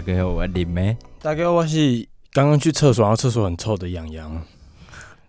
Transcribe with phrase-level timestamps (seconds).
[0.00, 0.96] 大家好，我林梅。
[1.20, 4.42] 大概我是刚刚去厕所，然后厕所很臭的洋洋。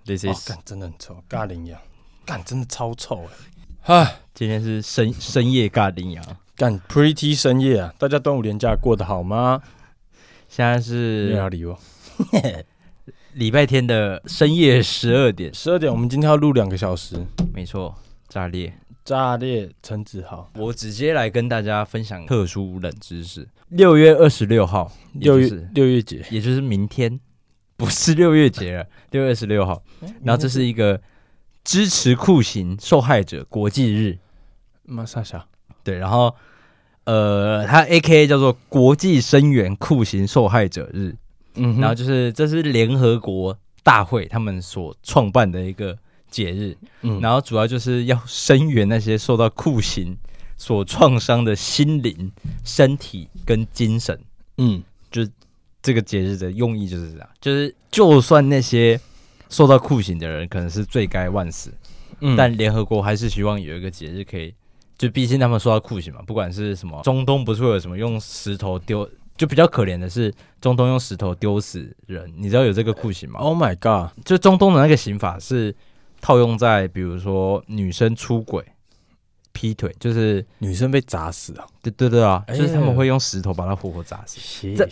[0.06, 1.78] This is 真的很臭，咖喱羊，
[2.26, 4.06] 干真的超臭哎！
[4.06, 6.24] 哈，今天是深深夜尬羚羊，
[6.56, 7.94] 干 Pretty 深夜啊！
[7.98, 9.62] 大家端午连假过得好吗？
[10.48, 11.78] 现在没是有要理我。
[13.36, 17.18] 礼拜天的深夜十二点，十二点，我们今天要录两个小时。
[17.54, 17.94] 没错，
[18.30, 18.74] 炸裂！
[19.12, 23.46] 炸裂，陈子豪，我直接来跟大家分享特殊冷知识。
[23.68, 27.20] 六月二十六号，六月六月节，也就是明天，
[27.76, 29.84] 不是六月节了， 六月二十六号。
[30.24, 31.02] 然后这是一个
[31.66, 34.18] 支持酷刑受害者国际日，
[34.84, 35.46] 马莎莎，
[35.84, 36.34] 对，然后
[37.04, 41.14] 呃，它 AKA 叫做国际声援酷刑受害者日，
[41.56, 45.98] 嗯，然后就是这是联合国大会他们所创办的一个
[46.32, 47.20] 节日，嗯。
[47.22, 50.18] 然后主要就是要声援那些受到酷刑
[50.58, 52.32] 所创伤的心灵、
[52.64, 54.20] 身体跟精神。
[54.58, 54.82] 嗯。
[55.12, 55.28] 就
[55.82, 58.98] 这个节日的用意就是这样，就是就算那些
[59.50, 61.74] 受到酷刑的人可能是罪该万死，
[62.22, 64.54] 嗯，但联合国还是希望有一个节日可以，
[64.98, 75.76] 就毕竟他们受到酷刑嘛，不管是什么中东不是会有什么用石头丢，就比较可怜的是中东用石头丢死人，你知道有这个酷刑吗？Oh my God，就中东的那个刑法是
[76.22, 78.64] 套用在比如说女生出轨、
[79.52, 84.40] 劈腿，就是女生被砸死啊，对对对啊，哎就是他们会用石头把她活活砸死。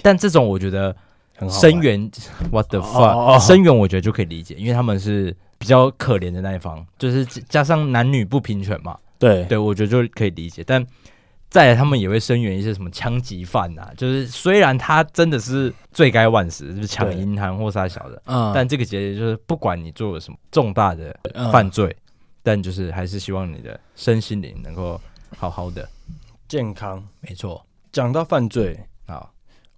[0.02, 0.96] 但这种我觉得。
[1.40, 2.12] 很好玩声援
[2.52, 3.18] ，what the fuck？
[3.18, 10.66] 哦声援我觉得就可以理解，因为他们是比较可怜的那一方，就是加上男女不平权嘛，对对我觉得就可以理解。
[10.68, 10.86] 但
[11.50, 21.96] 再来，他们也会声援一些什么枪击犯啊，就是虽然他真的是罪该万死，就是抢银行或啥小的，嗯但这个节日就是不管你做了什么重大的嗯犯罪，
[22.44, 25.02] 但就是还是希望你的身心灵能够
[25.38, 25.90] 好好的。
[26.48, 27.04] 健康。
[27.22, 29.32] 没错，讲到犯罪，好，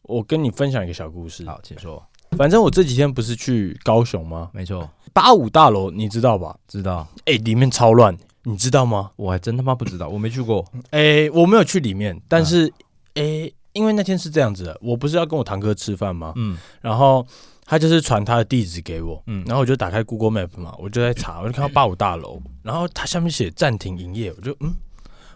[0.04, 1.46] 我跟你分享一个小故事。
[1.46, 2.02] 好，请说。
[2.38, 4.50] 反正我这几天不是去高雄吗？
[4.54, 6.58] 没错，八五大楼你知道吧？
[6.68, 9.12] 知道，哎、里面超乱，你知道吗？
[9.16, 10.66] 我还真他妈不知道，我没去过。
[10.92, 12.72] 哎、我没有去里面，但是
[13.16, 16.34] 哎、因为那天是这样子的，我不是要跟我堂哥吃饭吗？
[16.36, 17.26] 嗯然后
[17.66, 24.74] 他就是传他的地址给我，嗯然后我就打开 Google Map 嘛，我就在查， 我就看到八五大楼，然后它下面写暂停营业，我就嗯，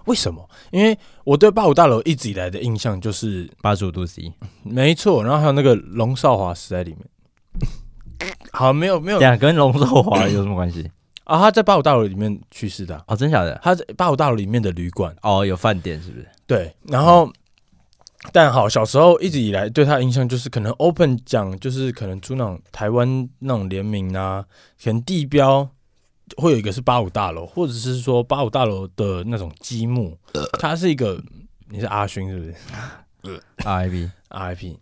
[0.05, 0.49] 为什么？
[0.71, 4.33] 因为我对八五大楼一直以来的印象就是八十五度 C，
[4.63, 7.01] 没错，然后还有那个龙少华死在里面。
[8.51, 10.89] 好，没有没有跟龙少华有什么关系？
[11.25, 13.59] 啊，他在八五大楼里面去世的啊、哦，真假的？
[13.62, 15.16] 他在八五大楼里面的旅馆。
[15.22, 16.28] 哦，有饭店是不是？
[16.47, 17.30] 对，然后、
[18.31, 24.46] 但好，小时候一直以来对他的印象就是可能 open 讲就是可能出那种台湾那种联名啊，
[24.84, 25.68] 可能地标
[26.38, 30.18] 会有一个是八五大楼，或者是说八五大楼的那种积木，
[30.59, 31.22] 它是一个
[31.69, 32.56] 你是阿勋是不是
[33.57, 34.78] RIP，？RIP，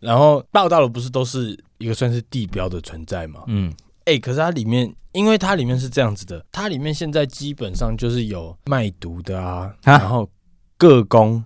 [0.00, 3.44] 然后八五大楼不是都是一个算是地标的存在吗？
[3.46, 3.72] 嗯，
[4.04, 10.28] 哎、可是它里面，因为它里面是这样子的，它里面现在基本上就是有卖毒的啊，啊然后
[10.76, 11.44] 个工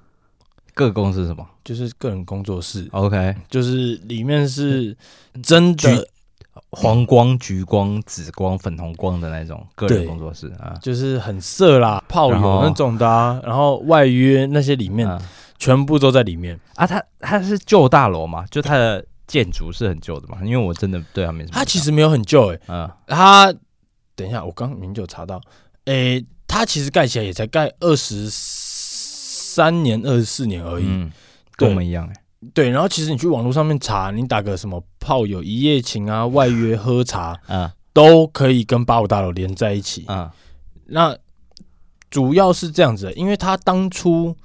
[0.75, 4.97] 各工是什么就是个人工作室，？OK，就是里面是
[5.43, 6.07] 真的，
[6.71, 15.21] 黄光、橘光、紫光、粉红光的那种个人工作室啊，就是很色啦，炮然后友那种的啊，然后外约那些里面啊
[15.59, 16.59] 全部都在里面。
[16.75, 18.45] 啊，它它是旧大楼嘛？
[18.51, 20.39] 就它的建筑是很旧的嘛？
[20.45, 21.55] 因为我真的对它没什么。
[21.55, 23.53] 它其实没有很旧诶、嗯它
[24.15, 25.41] 等一下，我刚明就查到，
[25.85, 30.85] 诶、它其实盖起来也才盖二十三年、二十四年而已。
[30.87, 31.13] 嗯，
[31.57, 32.15] 跟我们一样哎。
[32.55, 40.05] 对，然后其实你去网络上面查，你打个什么炮友一夜情啊、外约喝茶，嗯都可以跟八五大楼连在一起。
[40.09, 40.31] 嗯
[40.87, 41.17] 那
[42.09, 44.37] 主要是这样子的，因为它当初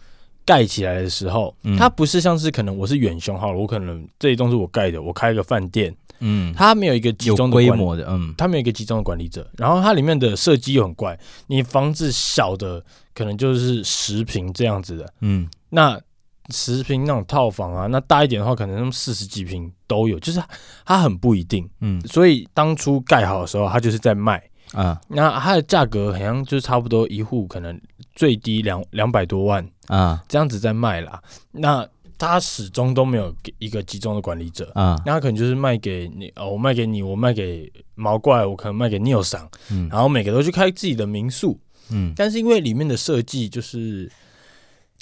[0.45, 1.77] 盖起来的时候，嗯。
[1.77, 8.33] 它不是像是可能我是远雄好了，我可能这一栋是我盖的，我开一个饭店，嗯，它没有一个集中的，规模的，嗯。
[8.38, 11.17] 它没有一个集中的管理者，然后它里面的设计又很怪，
[11.47, 12.83] 你房子小的
[13.13, 15.47] 可能就是十平这样子的，嗯。
[15.69, 15.99] 那
[16.49, 20.47] 十平那种套房啊，那大一点的话可能四十几平都有，就是它
[20.85, 22.01] 它很不一定，嗯。
[22.07, 24.41] 所以当初盖好的时候，它就是在卖。
[24.73, 27.79] 啊那它的价格好像就是差不多一户可能
[28.15, 31.21] 最低两两百多万啊这样子在卖啦。
[31.51, 31.88] 那
[32.18, 41.59] 它始终都没有给一个集中的管理者，啊那他可能就是卖给你哦，我卖给你，我卖给毛怪，我可能卖给 Neil 桑，嗯然后每个都去开自己的民宿。
[41.89, 44.09] 嗯，但是因为里面的设计就是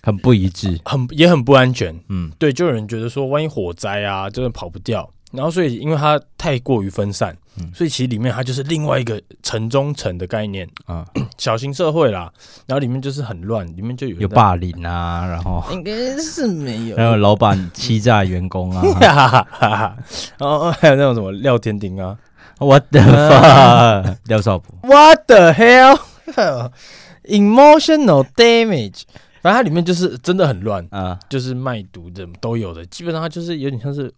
[0.02, 0.80] 很不一致。
[0.86, 5.12] 很也很不安全，嗯对，就有人觉得说，万一火灾啊，真的跑不掉。
[5.32, 7.72] 然后所以因为它太过于分散，嗯。
[7.74, 11.06] 所以其实里面它就是另外一个城中城的概念，啊，
[11.38, 12.32] 小型社会啦。
[12.66, 18.82] 然后里面就是很乱，里面就有有霸凌啊，然后 应该是没有，还有老板欺诈员工啊。
[18.82, 19.98] 哈哈哈。
[20.38, 22.18] 然后还有那种什么廖天丁啊
[22.58, 29.04] ，What the fuck，廖少普，， What the hell，emotional damage。
[29.42, 34.14] 反正它里面就是真的很乱，啊，就是卖毒的都有的，基本上它就是有点像是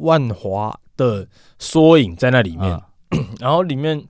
[0.00, 1.26] 万华的
[1.58, 2.70] 缩影在那里面。
[2.72, 2.86] 啊。
[3.40, 4.04] 然后里面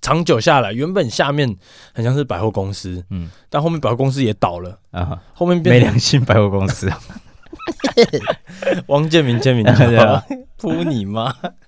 [0.00, 1.56] 长久下来，原本下面
[1.94, 3.30] 很像是百货公司，嗯。
[3.48, 6.88] 但后面百货公司也倒了，啊，后面变成没良心百货公司。
[6.88, 6.98] 啊，
[8.88, 10.24] 王建民签名 对啊。
[10.58, 11.32] 扑你妈！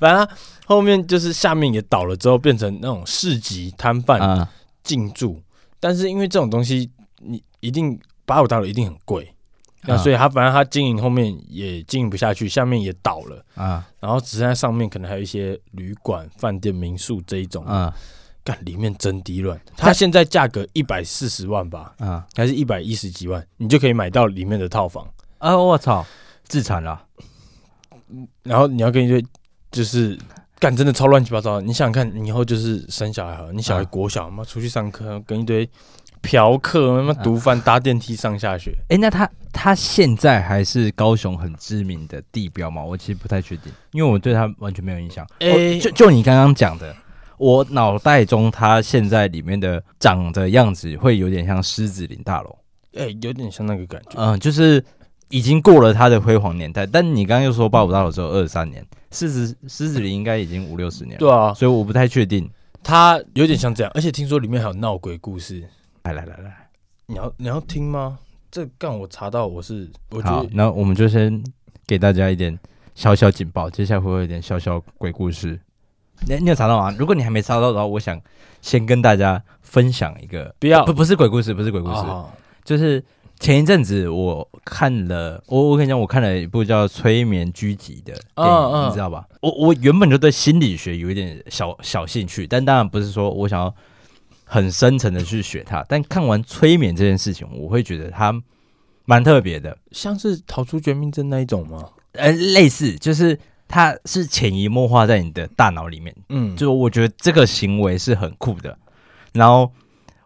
[0.00, 0.28] 反正它
[0.66, 4.50] 后面就是下面也倒了之后，变成那种市集摊贩啊，
[4.82, 5.40] 进驻，
[5.78, 7.96] 但是因为这种东西，你一定
[8.26, 9.32] 八五大楼一定很贵，
[9.82, 17.94] 那啊所以他反正他经营后面也经营不下去，下面也倒了，啊然后只剩下上面可能还有一些旅馆、饭店、民宿这一种，啊
[18.42, 19.60] 干里面真低乱。
[19.76, 25.06] 它现在价格一百四十万吧，啊还是一百一十几万，你就可以买到里面的套房。
[25.38, 25.56] 啊！
[25.56, 26.04] 我操，
[26.48, 27.00] 自残了，
[28.42, 29.24] 然后你要跟一堆
[29.70, 30.18] 就是
[30.58, 31.62] 干真的超乱七八糟的。
[31.62, 35.68] 你想想看，你以后就是生小孩好了，你小孩啊国小嘛，出去上课跟一堆
[36.22, 38.72] 嫖客他妈毒贩搭电梯上下学。
[38.88, 42.82] 哎、那他他现在还是高雄很知名的地标吗？
[42.82, 45.26] 我其实不太确定，因为我对他完全没有印象。
[45.40, 46.94] 诶哦就就你刚刚讲的，
[47.38, 52.58] 我脑袋中他现在里面的长的样子会有点像狮子林大楼，
[52.96, 54.20] 哎、有点像那个感觉。
[54.20, 54.84] 嗯、就是
[55.30, 56.86] 已经过了他的辉煌年代。
[56.86, 62.48] 但你刚刚又说八五大楼只有二十三年，狮子狮子林应该已经五六十年了，对啊，所以我不太确定。
[62.80, 65.62] 他有点像这样，而且听说里面还有闹鬼故事。
[66.12, 66.68] 来来来来，
[67.06, 68.18] 你要你要听吗？
[68.50, 71.42] 这干我查到我是我觉好得，那我们就先
[71.86, 72.58] 给大家一点
[72.94, 75.60] 小小警报，接下来会有一点小小鬼故事。
[76.26, 76.94] 你你有查到吗？
[76.98, 78.20] 如果你还没查到的话，我想
[78.60, 82.26] 先跟大家分享一个，不要不不是鬼故事，不是鬼故事，啊
[82.64, 83.04] 就是
[83.38, 89.28] 前一阵子我看了，我我跟你讲，我看了一部叫《催眠狙击》的电影，嗯嗯你知道吧？
[89.40, 93.74] 我我原本就对心理学有一点小小兴趣，但当然不是说我想要
[94.48, 95.84] 很深层的去学它。
[95.88, 98.34] 但看完催眠这件事情，我会觉得它
[99.04, 101.88] 蛮特别的，像是逃出绝命镇那一种吗？
[102.12, 108.76] 呃，类似就是它是潜移默化在你的大脑里面，嗯，就我觉得这个行为是很酷的，
[109.32, 109.70] 然后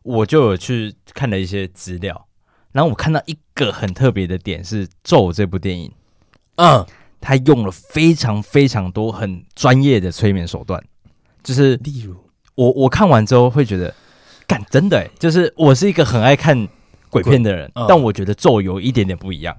[0.03, 2.27] 我就有去看了一些资料，
[2.71, 5.93] 然后我看到一个很特别的点是《咒》这部电影，
[6.57, 6.87] 嗯，
[7.21, 10.83] 他用了非常非常多很专业的催眠手段，
[11.43, 12.17] 就是例如
[12.55, 13.95] 我我看完之后会觉得，
[14.53, 16.69] 干真的、欸，就是我是一个很爱看
[17.09, 17.87] 鬼片的人，嗯。
[17.89, 19.57] 但我觉得《咒》有一点点不一样。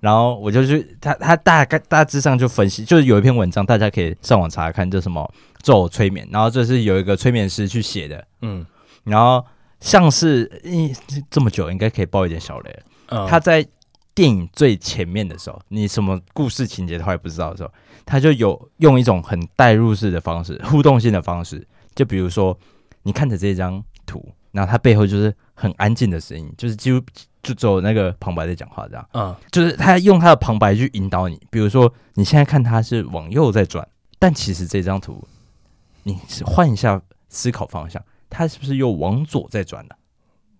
[0.00, 5.32] 然后我就去他他大概大致上就分析，就是有一篇文章，大家可以上网查看，叫什么
[5.62, 8.66] 咒催眠，然后这是有一个催眠师去写的，嗯。
[9.04, 9.44] 然后
[9.80, 10.92] 像是一
[11.30, 12.82] 这么久应该可以爆一点小雷。
[13.08, 13.64] 嗯，他在
[14.14, 17.70] 电影最前面的时候，你什么故事情节都还不知道的时候，
[18.04, 21.64] 他就有用一种很代入式的方式、互动性的方式，
[21.94, 22.58] 就比如说
[23.04, 27.00] 你看着这张图，然后它背后就是很安静的声音，就是几乎
[27.42, 31.40] 就只有那个旁白在讲话，这样，嗯就是他用他的旁白去引导你。
[31.50, 33.86] 比如说你现在看它是往右在转，
[34.18, 35.26] 但其实这张图
[36.04, 39.96] 你是换一下思考方向，它是不是又往左在转了？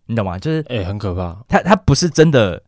[0.06, 0.38] 你懂吗？
[0.38, 0.64] 就是。
[0.68, 1.44] 哎、很可怕。
[1.48, 2.62] 他他不是真的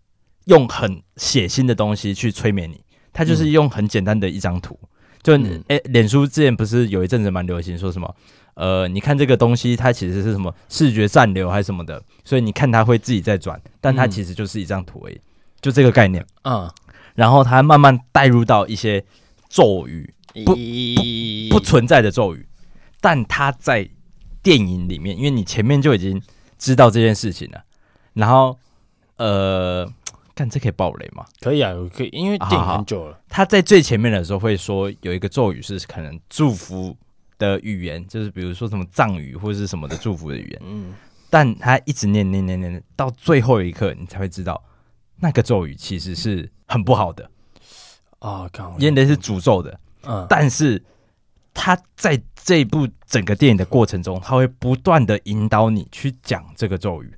[0.44, 4.78] 用很血腥的东西去催眠你，他就是用很简单的一张图。
[5.24, 5.64] 就嗯。
[5.66, 8.14] 诶，脸书之前不是有一阵子蛮流行说什么，
[8.54, 14.10] 呃，你看这个东西，它其实是什么视觉暂留还是什么的，所以你看它会自己在转，但它嗯。
[14.10, 15.20] 其实就是一张图而已，
[15.60, 16.24] 就这个概念。
[16.44, 16.70] 嗯，
[17.16, 19.04] 然后它慢慢带入到一些
[19.48, 20.14] 咒语，
[20.44, 20.54] 不
[21.50, 22.46] 不存在的咒语，
[23.00, 23.88] 但它在
[24.42, 26.20] 电影里面，因为你前面就已经
[26.58, 27.64] 知道这件事情了，
[28.12, 28.58] 然后
[29.16, 29.90] 呃，
[30.34, 31.24] 看这可以爆雷吗？
[31.40, 33.20] 可以啊，我可以，因为电影很久了。
[33.28, 36.96] 他在最前面的时候会说有一个咒语是可能祝福
[37.38, 40.94] 的语言，就是比如说什么藏语或者是什么的祝福的语言，嗯，
[41.30, 44.62] 但他一直念念念念，到最后一刻你才会知道
[45.20, 47.30] 那个咒语其实是很不好的，
[48.18, 49.78] 啊，看我因为是诅咒的。
[50.06, 50.82] 嗯，但是
[51.54, 57.10] 他在这部整个电影的过程中，他会不断的引导你去讲这个咒语，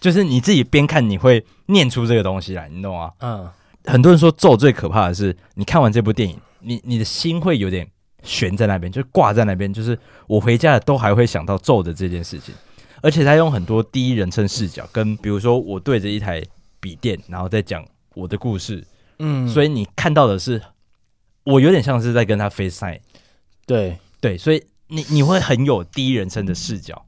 [0.00, 3.12] 就是你自己边看你会念出这个东西来，你懂吗？
[3.20, 3.48] 嗯，
[3.84, 7.86] 很多人说咒最可怕的是，你看完这部电影，你你的心会有点
[8.22, 12.54] 悬在那边，就挂在那边，就是我回家了都还会想到咒的这件事情，
[13.02, 16.42] 而且他用很多第一人称视角，跟比如说我对着一台
[16.80, 18.84] 笔电，然后再讲我的故事，
[19.18, 20.60] 嗯，所以你看到的是
[21.44, 23.00] 我有点像是在跟他 FaceTime，
[23.66, 23.98] 对。
[24.22, 27.06] 对，所以你你会很有第一人称的视角，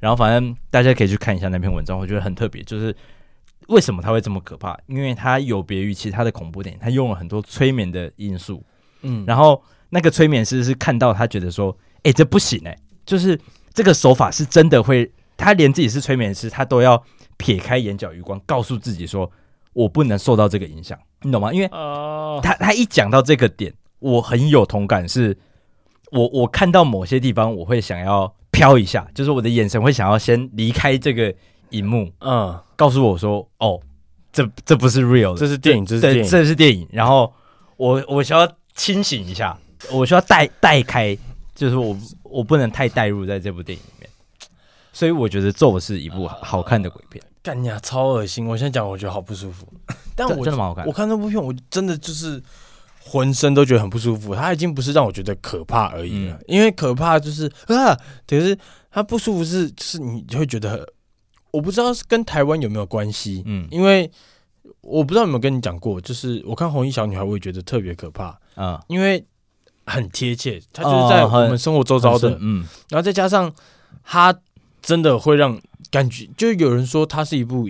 [0.00, 2.94] 然后反正大家可以去看一下那篇文章，我觉得很特别，就是
[3.68, 4.76] 为什么他会这么可怕？
[4.86, 8.64] 因为他有别于其他的恐怖电影，他用了很多催眠的因素，
[9.02, 13.38] 嗯，然后那个催眠师是看到他觉得说，哎，这不行哎，就是
[13.72, 17.00] 这个手法是真的会，他连自己是催眠师，他都要
[17.36, 19.30] 撇开眼角余光，告诉自己说，
[19.72, 20.98] 我不能受到这个影响。
[21.22, 21.52] 你懂吗？
[21.52, 21.68] 因为
[22.42, 25.06] 他他一讲到这个点，我很有同感。
[25.06, 25.36] 是
[26.10, 31.34] 我我看到某些地方，我会想要飘一下，就是我的眼神会想要先离开这个
[31.70, 33.80] 荧幕，嗯，告诉我说，哦，
[34.32, 36.86] 这这不是 real 的，这是电影，这是电影，这是电影。
[36.90, 37.32] 然后
[37.76, 39.58] 我我需要清醒一下，
[39.92, 41.16] 我需要带带开，
[41.54, 44.10] 就是我我不能太带入在这部电影里面。
[44.92, 47.22] 所以我觉得《咒》是一部好看的鬼片。
[47.42, 48.46] 干呀，超恶心！
[48.46, 49.66] 我现在讲，我觉得好不舒服。
[50.14, 50.84] 但我真的蛮好看。
[50.84, 52.42] 我看那部片，我真的就是
[53.10, 54.34] 浑身都觉得很不舒服。
[54.34, 58.56] 它已经不是让我觉得可怕而已了，嗯、因为可怕就是啊，可是
[58.90, 60.86] 它不舒服是，就是你会觉得，
[61.50, 63.42] 我不知道是跟台湾有没有关系。
[63.46, 64.10] 嗯，因为
[64.82, 69.24] 我不知道有没有跟你讲过，就是我看《红衣小女孩》，我也觉得特别可怕啊，嗯、因为
[69.86, 72.36] 很贴切，它就是在我们生活周遭的。
[72.40, 73.52] 嗯，然后再加上
[74.04, 74.34] 它
[74.80, 75.60] 真的会让。
[75.90, 77.68] 感觉就有人说它是一部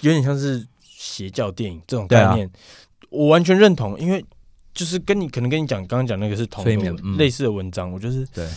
[0.00, 2.50] 有点像是邪教电影这种概念，啊、
[3.10, 4.24] 我完全认同，因为
[4.80, 8.48] 就是跟你可能跟你讲刚刚讲那个是同类、嗯、类似的文章，我就是对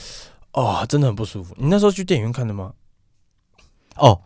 [0.54, 1.54] 哦，真的很不舒服。
[1.60, 2.74] 你那时候去电影院看的吗？
[3.98, 4.22] 哦，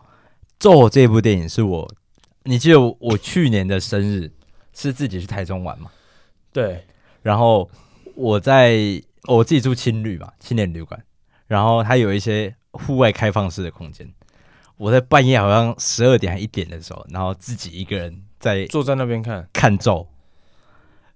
[0.60, 1.92] 咒这部电影是我，
[2.44, 4.30] 你记得我去年的生日
[4.72, 5.90] 是自己去台中玩吗？
[6.52, 6.86] 对，
[7.20, 7.68] 然后
[8.14, 11.02] 我在我自己住青旅嘛，青年旅馆，
[11.48, 14.08] 然后它有一些户外开放式的空间。
[14.76, 20.06] 我在半夜好像十二点还一点的时候，然后自己一个人在坐在那边看看咒，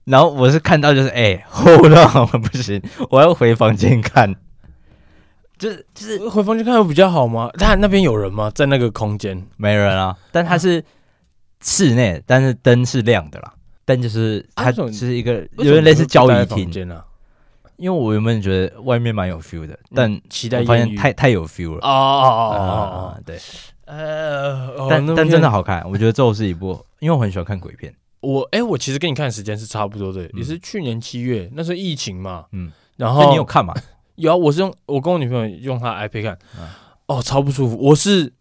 [0.05, 4.35] 然后我是看到就是哎，hold on，不行，我要回房间看，
[5.59, 7.51] 就是就是回房间看会比较好吗？
[7.59, 8.51] 他那边有人吗？
[8.55, 10.85] 在那个空间没人啊，但它是
[11.63, 13.53] 室内，但是灯是亮的啦，
[13.85, 17.05] 灯就是它是一个有点类似交易厅啊。
[17.77, 21.79] 因为我原本觉得外面蛮有 feel 的，但期待发现太太有 feel 了。
[21.79, 23.37] 哦哦哦哦哦，对，
[23.87, 27.93] 呃，但但真的好看，我觉得咒是一部，因为我很喜欢看鬼片。
[28.23, 32.47] 我哎，我其实跟你看的时间是差不多的，也是去年七月，那时候疫情嘛。
[32.53, 33.75] 嗯，然后你有看吗？
[34.15, 36.39] 有，我是用我跟我女朋友用她 iPad 看，
[37.07, 37.77] 哦，超不舒服。
[37.77, 38.33] 我是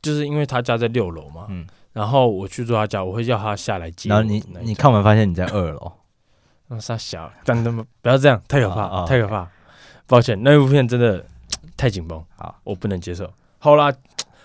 [0.00, 4.08] 就是因为她家在六楼嘛，嗯，然后我去住她家，我会叫她下来接。
[4.08, 5.92] 然后你你看完发现你在二楼。
[6.80, 7.84] 杀小，真的吗？
[8.00, 9.46] 不要这样，太可怕，哦哦、太可怕。
[10.06, 11.22] 抱歉，那部片真的
[11.76, 13.30] 太紧绷，好，我不能接受。
[13.58, 13.92] 好啦，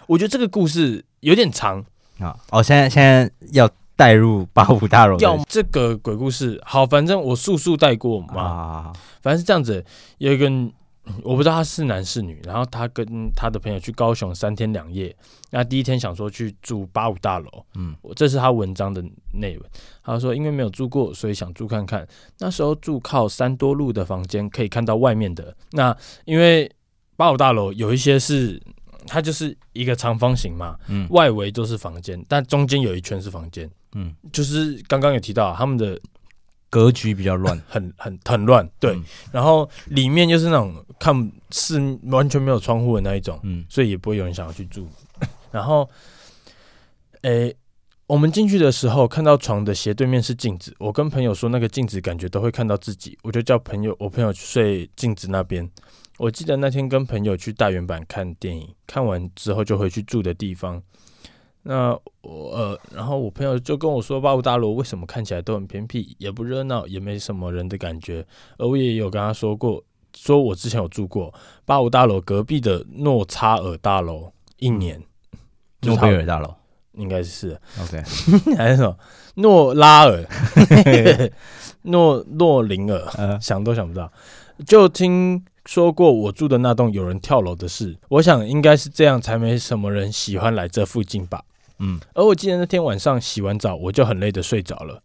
[0.08, 1.86] 我觉得这个故事有点长
[2.20, 2.38] 啊。
[2.50, 6.58] 哦，现在现在要带入八五大楼，要这个鬼故事。
[6.64, 8.42] 好，反正我速速带过嘛。
[8.42, 9.84] 啊、反正是这样子，
[10.20, 10.50] 有一个。
[11.24, 15.16] 我不知道他是男是女，然后他跟他的朋友去高雄三天两夜。
[15.52, 19.02] 那第一天想说去住八五大楼，嗯，这是他文章的
[19.32, 19.70] 内文。
[20.04, 22.06] 他说因为没有住过，所以想住看看。
[22.40, 25.56] 那时候住靠三多路的房间，可以看到外面的。
[25.72, 26.70] 那因为
[27.16, 28.62] 八五大楼有一些是
[29.06, 36.00] 它就是一个长方形嘛，嗯，外围都是房间，但中间有一圈是房间，嗯，就是刚刚有提到他们的。
[36.70, 38.94] 格局比较乱，很很很乱，对。
[38.94, 44.86] 嗯、然后里面就是那种看是完全没有窗户的那一种，嗯，所以也不会有人想要去住。
[45.50, 45.90] 然后，
[47.22, 47.56] 诶，
[48.06, 55.68] 我们进去的时候看到床的斜对面是镜子，我跟朋友说那个镜子感觉都会看到自己，我就叫朋友，我朋友去睡镜子那边。
[56.18, 60.84] 我记得那天跟朋友去大圆板看电影，看完之后就回去住的地方。
[61.70, 61.90] 那
[62.22, 68.26] 我呃，然后我朋友就跟我说，八五大楼为什么看起来都很偏僻，也不热闹，也没什么人的感觉。
[68.58, 69.84] 而我也有跟他说过，
[70.16, 71.34] 说我之前有住过
[71.66, 75.04] 八五大楼隔壁的诺查尔大楼一年，
[75.82, 76.56] 诺贝尔大楼
[76.94, 78.02] 应该是 OK，
[78.56, 78.98] 还是什么
[79.36, 80.26] 诺拉尔、
[81.84, 84.10] 诺诺林尔，呃、想都想不到。
[84.66, 91.44] 就听说过我住的那栋有人跳楼的事，我想应该是这样，才没什么人喜欢来这附近吧。
[91.80, 95.04] 嗯，而我记得那天晚上洗完澡，我就很累的睡着了。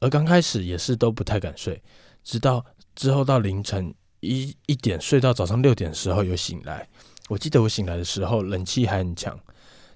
[0.00, 1.80] 而刚开始也是都不太敢睡，
[2.24, 6.88] 直到之后到凌晨一一点睡到早上六点的时候又醒来。
[7.28, 9.38] 我记得我醒来的时候冷气还很强，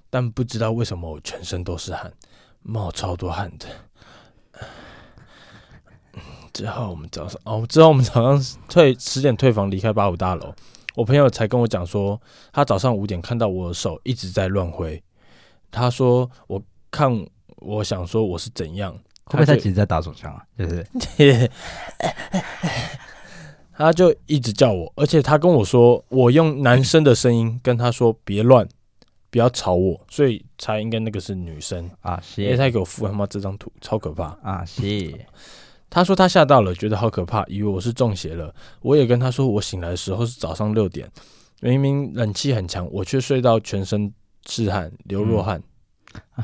[0.09, 2.13] 但不知道为什么我全身都是汗，
[2.61, 3.65] 冒超多汗的。
[6.53, 10.53] 之后我们早上哦，之后我们早上退十点退房离开八五大楼，
[10.95, 12.19] 我朋友才跟我讲说，
[12.53, 15.03] 他早上五点看到我的手一直在乱挥。
[15.71, 17.11] 他说：“我看，
[17.57, 18.93] 我想说我是怎样，
[19.25, 20.43] 会不会他其实在打手枪啊？
[20.55, 21.51] 对不对？
[23.73, 28.67] 他就一直叫我，而且他跟我说，我用男生的声音跟他说别乱，
[29.29, 32.19] 不要吵我，所以才应该那个是女生啊。
[32.23, 34.65] 谢，因为他给我附他妈这张图，超可怕啊！
[34.65, 35.27] 谢，
[35.91, 38.51] 他说他吓到了，觉得好可怕，以为我是中邪了。
[38.81, 41.07] 我也跟他说，我醒来的时候是早上六点，
[41.61, 44.11] 明明冷气很强，我却睡到全身
[44.47, 45.61] 是汗，流若汉。
[46.37, 46.43] 嗯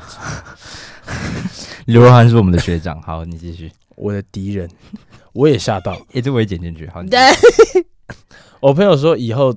[1.86, 3.70] 刘若汉是我们的学长，好，你继续。
[3.96, 4.68] 我的敌人，
[5.32, 6.88] 我也吓到，一直我也剪进去。
[6.88, 7.02] 好，
[8.60, 9.54] 我朋友说以后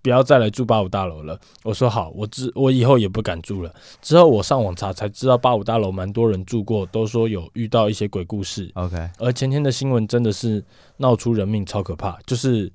[0.00, 1.38] 不要再来住八五大楼了。
[1.62, 3.74] 我说好，我之我以后也不敢住了。
[4.00, 8.70] 之后我上网查才知道，八五大楼蛮多人住过，都说有遇到一些鬼故事。
[8.74, 10.64] OK，而前天的新闻真的是
[10.96, 12.18] 闹出人命，超可怕。
[12.26, 12.72] 就是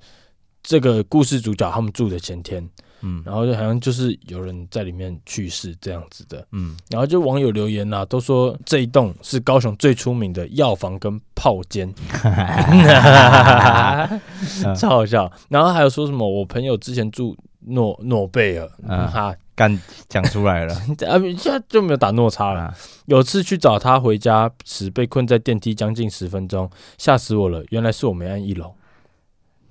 [0.62, 2.70] 这个故事主角他们住的前天。
[3.02, 11.94] 嗯，然后就好像就是有人在里面去世这样子的，嗯，然后就网友留言呐、啊，都说这一栋是高雄最出名的药房跟炮间，
[14.76, 15.32] 超好笑。
[15.50, 17.36] 然后还有说什么，我朋友之前住
[17.68, 20.74] 诺诺贝尔，嗯，他敢讲出来了，
[21.08, 22.74] 啊，现在就没有打诺差了。
[23.06, 27.64] 有次去找他回家时，被困在电梯将近十分钟，吓死我了。
[27.70, 28.74] 原来是我没按一楼，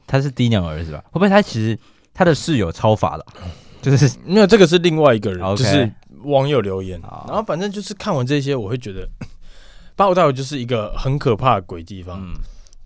[0.07, 0.99] 他是低能儿是吧？
[1.07, 1.79] 会不会他其实？
[2.17, 3.27] 他的室友超法了，
[3.83, 5.93] 就是没有这个是另外一个人，okay, 就是
[6.25, 9.07] 网友留言，然后反正就是看完这些，我会觉得
[9.95, 12.19] 八五大楼就是一个很可怕的鬼地方。
[12.19, 12.33] 嗯、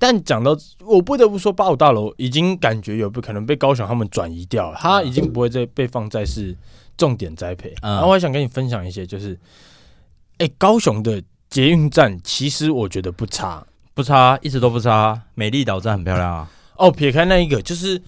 [0.01, 6.57] 但讲到我不得不说，八五大楼已经感觉有不可能被高雄他们转移掉了，他已经不会再被放在是
[6.97, 7.73] 重点栽培。
[7.83, 9.33] 嗯、然后我还想跟你分享一些，就是
[10.39, 15.23] 哎、欸，高雄的捷运站其实我觉得不差，不差，一直都不差。
[15.35, 16.51] 美丽岛站很漂亮啊。
[16.77, 18.03] 哦，撇开那一个，就是。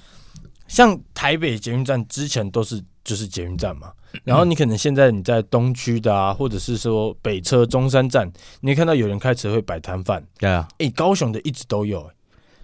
[0.73, 3.93] 像台北捷运站之前都是就是捷运站嘛，
[4.25, 8.27] 然后你可能现在你在东区的啊，或者是说北车中山站，
[8.61, 12.15] 你会看到有人开车会摆摊贩，对啊，哎，高雄的一直都有、欸，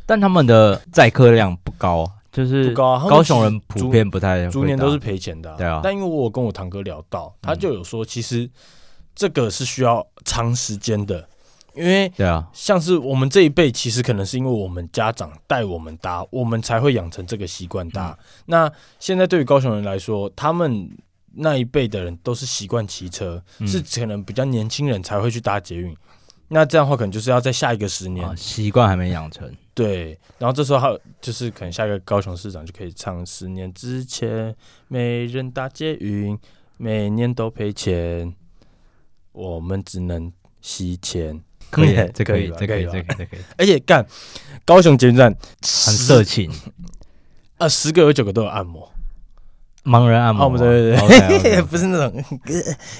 [0.06, 3.06] 但他们的载客量不高，就是不高啊。
[3.11, 5.80] 高雄人普遍不太，逐年都是赔钱的、啊，对啊。
[5.85, 8.48] 但因为我跟我堂哥聊到，他就有说，其实
[9.14, 11.28] 这个是需要长时间的。
[11.78, 18.10] 因为对啊，像是我们这一辈，其实可能是因为我们家长带我们搭，我们才会养成这个习惯搭。
[18.10, 20.90] 嗯、那现在对于高雄人来说，他们
[21.34, 25.96] 那一辈的人都是习惯骑车，嗯、是可能比较年轻人才会去搭捷运。
[26.48, 29.48] 那这样的话，可能就是要在下一个十年，习惯还没养成。
[29.74, 34.52] 对，然后这时候还就是可能下一个高雄市长就可以唱：十年之前
[34.88, 36.36] 没人搭捷运，
[36.76, 38.34] 每年都赔钱，
[39.30, 41.40] 我们只能吸钱。
[41.70, 43.38] 可以，这可以，这可以，这可以，这可以。
[43.57, 44.07] 而且干，
[44.64, 46.50] 高雄捷运站很色情，
[47.59, 48.90] 呃，十个有九个都有按摩，
[49.85, 52.24] 盲人按摩，对对对， 不是那种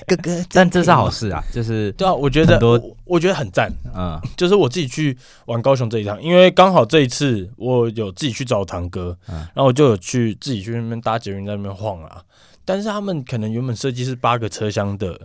[0.07, 12.23] 哥哥， 但这是好事啊，就是对啊，我觉得我我觉得很赞，啊，就是我自己去玩高雄这一趟，因为刚好这一次我有自己去找我堂哥，然后我就有去自己去那边搭捷运在那边晃啊，
[12.65, 15.19] 但是他们可能原本设计是八个车厢的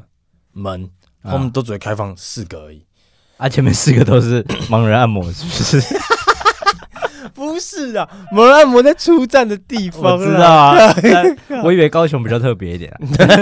[0.51, 0.89] 门，
[1.23, 2.86] 他们都只会开放四个而已。
[3.43, 5.95] 啊，前面四个都是盲人按摩，是不是？
[7.36, 10.95] 不是啊，盲人按摩在出站的地方，我知道啊。
[11.62, 12.89] 我以为高雄比较特别一点，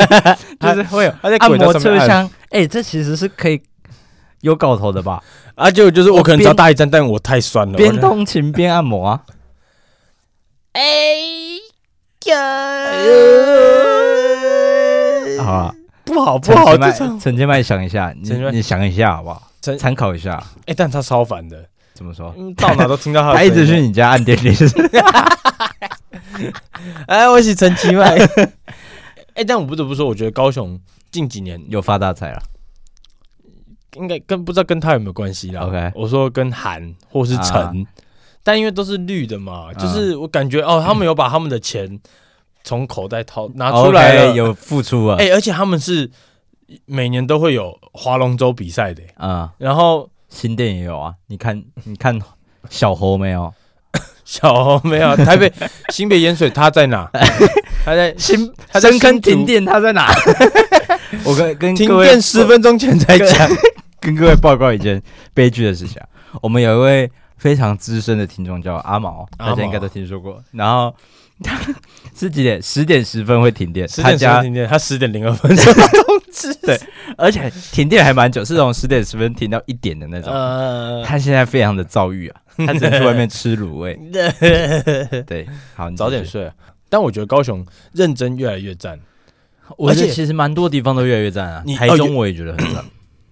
[0.59, 2.27] 就是会有按摩车厢。
[2.49, 3.61] 哎，这其实是可以
[4.39, 5.21] 有搞头的吧？
[5.53, 9.21] 啊，就就是我可能只要搭一站，但我太酸了，边通勤边按摩啊。
[10.71, 10.81] 哎
[12.25, 12.35] 呀，
[15.43, 16.75] 好啊，不好不好，
[17.19, 19.50] 陈建麦想一下，你你想一下好不好？
[19.61, 22.33] 参考一下，哎、欸，但他超烦的，怎么说？
[22.57, 24.55] 到哪都听到他， 他一直去你家按电铃。
[27.05, 28.17] 哎，我是陈其迈。
[29.33, 30.79] 哎、欸，但我不得不说，我觉得高雄
[31.11, 32.41] 近几年有发大财了，
[33.93, 35.61] 应该跟不知道跟他有没有关系啦。
[35.61, 37.73] OK，我说跟韩或是陈，啊、
[38.43, 41.99] 但因为都是绿的嘛，啊、就是我感觉哦，他们有把他们的钱
[42.63, 45.17] 从口袋掏拿出来有付出啊。
[45.19, 46.09] 哎、欸，而且他们是。
[46.85, 51.13] 每年都会有划龙舟比赛的啊，嗯、然后新店也有啊。
[51.27, 52.19] 你看，你看
[52.69, 53.53] 小猴没有？
[54.23, 55.15] 小猴没有。
[55.17, 55.51] 台北
[55.89, 57.09] 新北盐水，他在哪？
[57.83, 60.07] 他在新，他在深坑停电，他在哪？
[61.25, 63.49] 我跟跟停电十分钟前才讲，
[63.99, 65.01] 跟各位报告一件
[65.33, 66.01] 悲剧的事情。
[66.41, 70.41] 我们有一位非常资深的听众叫阿毛，大家应该都听说过。
[70.51, 70.93] 然后。
[71.43, 71.59] 他
[72.15, 72.61] 是几点？
[72.61, 73.87] 十点十分会停电。
[73.87, 75.83] 十点十分停电，他十点零二分就通
[76.31, 76.53] 知。
[76.61, 76.79] 对，
[77.17, 80.31] 而且停电还蛮久，是从十点十分停到一点的那种。
[80.31, 83.99] 呃，他现在非常的遭遇啊，他只能去外面吃卤味。
[85.25, 86.51] 对，好，你早点睡。
[86.89, 88.99] 但我觉得高雄认真越来越赞，
[89.77, 91.63] 而且其实蛮多地方都越来越赞啊。
[91.77, 92.83] 台中我也觉得很赞。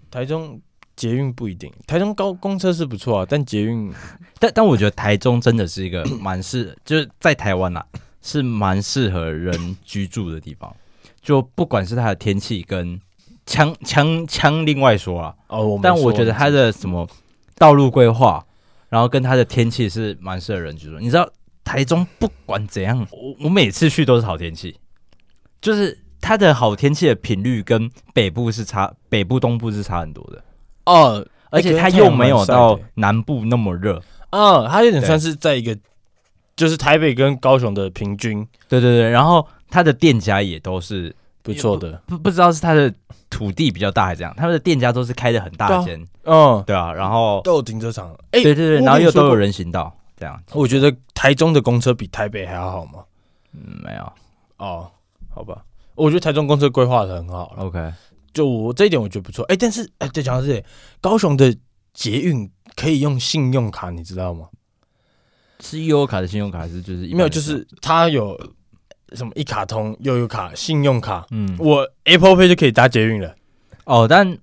[0.09, 0.59] 台中
[0.99, 3.89] 捷运不一定，台中高公车是不错啊，但捷运，
[4.37, 7.85] 但但我觉得台中真的是一个 蛮适，就是在台湾啊，
[8.21, 10.75] 是蛮适合人居住的地方。
[11.21, 12.99] 就不管是它的天气跟
[13.45, 17.07] 枪枪枪，另外说啊，哦，我但我觉得它的什么
[17.55, 18.45] 道路规划，
[18.89, 20.99] 然后跟它的天气是蛮适合人居住。
[20.99, 21.29] 你知道
[21.63, 24.77] 台中不管怎样，我我每次去都是好天气，
[25.61, 30.43] 就是它的好天气的频率跟北部是差，北部东部是差很多的。
[30.89, 35.77] 哦，而且它又没有到南部那么热，哦，它有点算是在一个，
[36.55, 42.91] 就是台北跟高雄的平均，对对对，然后它的店家也都是不错的，不不知道是它的
[43.29, 53.03] 土地比较大还是这样，他们的店家都是开的很大间，嗯，对啊，然后都有停车场，哎，对对对，然后又都有人行道，这样，我觉得台中的公车比台北还要好吗？
[53.53, 54.13] 嗯，没有，
[54.57, 54.89] 哦，
[55.29, 55.63] 好吧，
[55.95, 57.91] 我觉得台中公车规划的很好，OK。
[58.39, 60.63] 就我这一点我觉得不错，哎、欸，但是哎，对，讲到这里，
[61.01, 61.53] 高雄的
[61.93, 64.47] 捷运可以用信用卡，你知道吗？
[65.59, 67.27] 是悠游卡的信用卡还是就是没有？
[67.27, 68.39] 就是它有
[69.11, 73.35] 什么一卡通、悠游卡、信用卡，嗯，我 Apple Pay 就可以搭捷运了。
[73.83, 74.37] 哦，但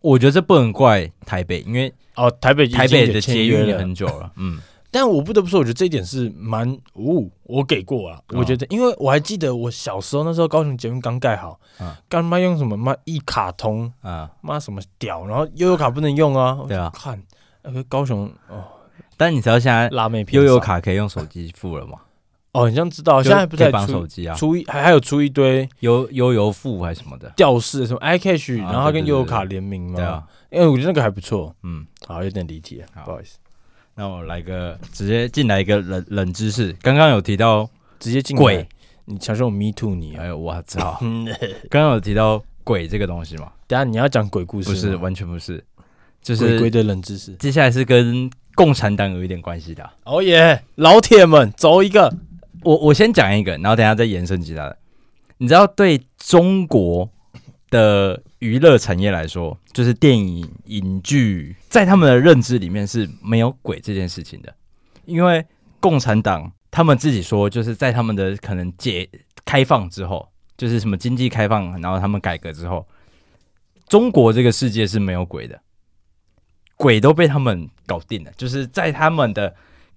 [0.00, 4.60] 我觉得这不能怪台北，因为哦，台北台北的捷运也很久了，嗯。
[4.90, 8.20] 但我不得不说，我觉得这一点是蛮，哦，我给过了。
[8.28, 11.60] 我觉得，因为我还记得我小时候那时候高雄捷运刚盖好，
[12.08, 16.58] 干嘛用什么妈一卡通啊，妈什么屌，然后悠游卡不能用啊。
[16.66, 17.22] 对啊，看
[17.62, 18.64] 那个高雄哦，
[19.16, 21.98] 但你知道现在拉妹悠游卡可以用手机付了吗？
[22.52, 29.94] 哦，你像知道，现在不在绑手机啊，出一还还有出一堆悠悠游付还是什么的吊饰，什么 iCash，然后它跟悠游卡联名嘛。
[29.94, 31.54] 对啊，因为我觉得那个还不错。
[31.62, 33.38] 嗯，好，有点离题了，不好意思。
[33.94, 38.66] 那我来个直接进来一个冷冷知识，刚刚有提到直接进鬼，
[39.04, 40.16] 你想说我 me too 你？
[40.16, 40.98] 哎呦我操！
[41.68, 43.52] 刚刚有提到鬼这个东西吗？
[43.66, 44.70] 等下你要讲鬼故事？
[44.70, 45.62] 不是，完全不是，
[46.22, 47.34] 就是鬼鬼的冷知识。
[47.34, 49.88] 接下来是跟共产党有一点关系的。
[50.04, 52.12] 哦耶，老铁们，走一个。
[52.62, 54.76] 我我先讲一个，然后等下再延伸其他的。
[55.38, 57.08] 你知道对中国
[57.70, 64.52] 的娱乐产业来说，就是电影、影剧，在他们的认知里面是没有鬼这件事情的，
[65.04, 65.46] 因为
[65.78, 69.08] 共产党他们自己说，就是在他们的可能解
[69.44, 72.86] 开放之后，就是什么经济开放，然后他们改革之后，
[73.88, 75.60] 中国这个世界是没有鬼的，
[76.76, 79.54] 鬼都被他们搞定了，就是在他们的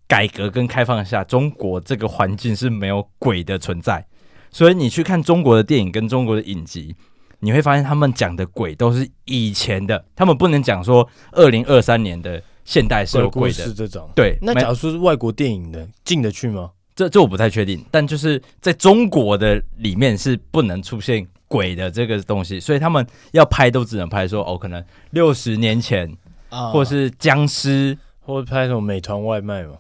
[0.07, 4.05] 改革跟开放下，中国这个环境是没有鬼的存在，
[4.51, 6.95] 所以你去看中国的电影跟中国的影集。
[7.43, 14.09] 你会发现他们讲的鬼都是以前的，他们不能讲说二零二三年的现代是有鬼的是这种。
[14.15, 16.71] 对，那假如说是外国电影的进得去吗？
[16.95, 26.09] 这这我不太确定，但就是在中国的里面是不能出现鬼的这个东西，所以他们要拍都只能拍说哦，可能六十年前，
[26.47, 29.75] 啊、或是僵尸，或者拍什么美团外卖嘛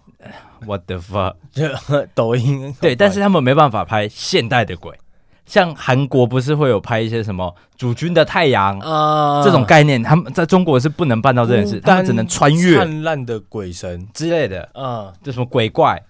[0.65, 1.35] ？What the fuck？
[2.13, 4.97] 抖音对，但是他们没办法拍现代的鬼。
[5.45, 9.43] 像韩国不是会有拍一些什么主君的太阳啊。
[9.43, 14.69] 这种概念，他们在中国是不能办到这件事，他们只能穿越灿烂的鬼神之类的。
[14.73, 16.01] 嗯，就什么鬼怪。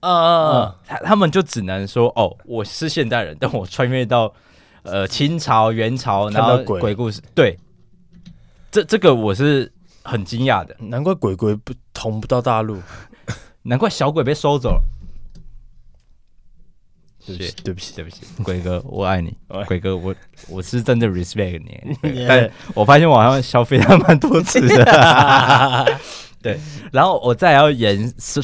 [0.00, 4.32] 啊啊，他他们就只能说哦，我是现代人，但我穿越到
[4.82, 7.56] 呃清朝、元朝，然后鬼故事，对，
[8.72, 12.82] 这这个我是很惊讶的，难怪鬼鬼不同不到大陆，
[13.62, 14.82] 难怪小鬼被收走了。
[17.26, 19.32] 对不起，对不起，对不起， 鬼哥，我爱你，
[19.66, 20.14] 鬼哥，我
[20.48, 25.86] 我是真的 respect 你， 但我发现我好像消费他蛮多次的，
[26.42, 26.58] 对，
[26.92, 28.40] 然后我再要延是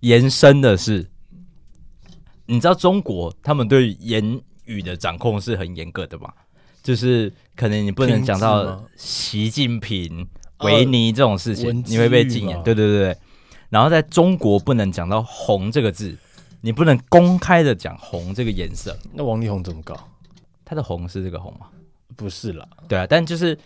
[0.00, 1.08] 延伸的是，
[2.46, 6.30] 你知道中国他们对言语的掌控是很严格的嘛？
[6.82, 10.26] 就是可能你不能讲到习近平、
[10.60, 13.16] 维尼这种事情，你会被禁言，对对对对，
[13.70, 16.16] 然后在中国不能讲到红这个字。
[16.62, 19.96] 你不能公开的讲红这个颜色，那王力宏怎么搞？
[20.64, 21.66] 他的红是这个红吗？
[22.16, 23.58] 不是啦，对啊，但就是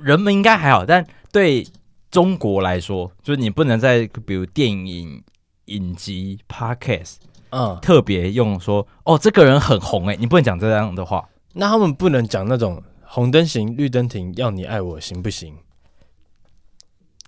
[0.00, 1.64] 人们应该还好，但对
[2.10, 5.22] 中国来说，就是你不能在比如电影、
[5.66, 7.16] 影集、Podcast，
[7.50, 11.28] 嗯，特别用说哦，这个人很红哎，你不能讲这样的话。
[11.54, 15.54] 那他们不能讲那种红灯行，绿灯停，要你爱我行不行？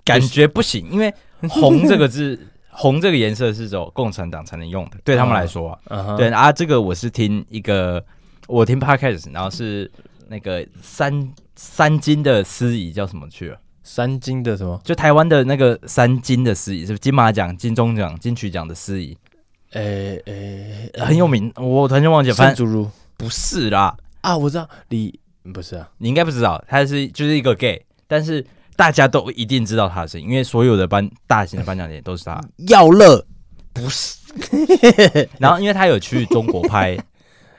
[0.04, 1.14] 感觉不行，因为
[1.48, 2.48] 红这个字。
[2.76, 6.16] 红这个颜色是走共产党才能用的，对他们来说，啊，uh.
[6.16, 8.04] 对啊，这个我是听一个，
[8.48, 9.90] 我听 podcast，然后是
[10.28, 13.58] 那个三三金的司仪叫什么去了？
[13.84, 14.80] 三金的什么？
[14.82, 19.16] 就台湾的那个三金的司仪，是金马奖、金钟奖、金曲奖的司仪，
[19.72, 25.20] 诶诶、很有名，我突然间忘记了，反正不是啦，啊，我知道，你
[25.52, 28.44] 不是啊，你应该不知道，他是就是一个 gay，但是
[28.76, 32.40] 大家都一定知道他的声音，因为所有的颁大型的颁奖典礼都是他。
[32.68, 33.24] 耀乐
[33.72, 34.18] 不是，
[35.38, 36.96] 然后因为他有去中国拍，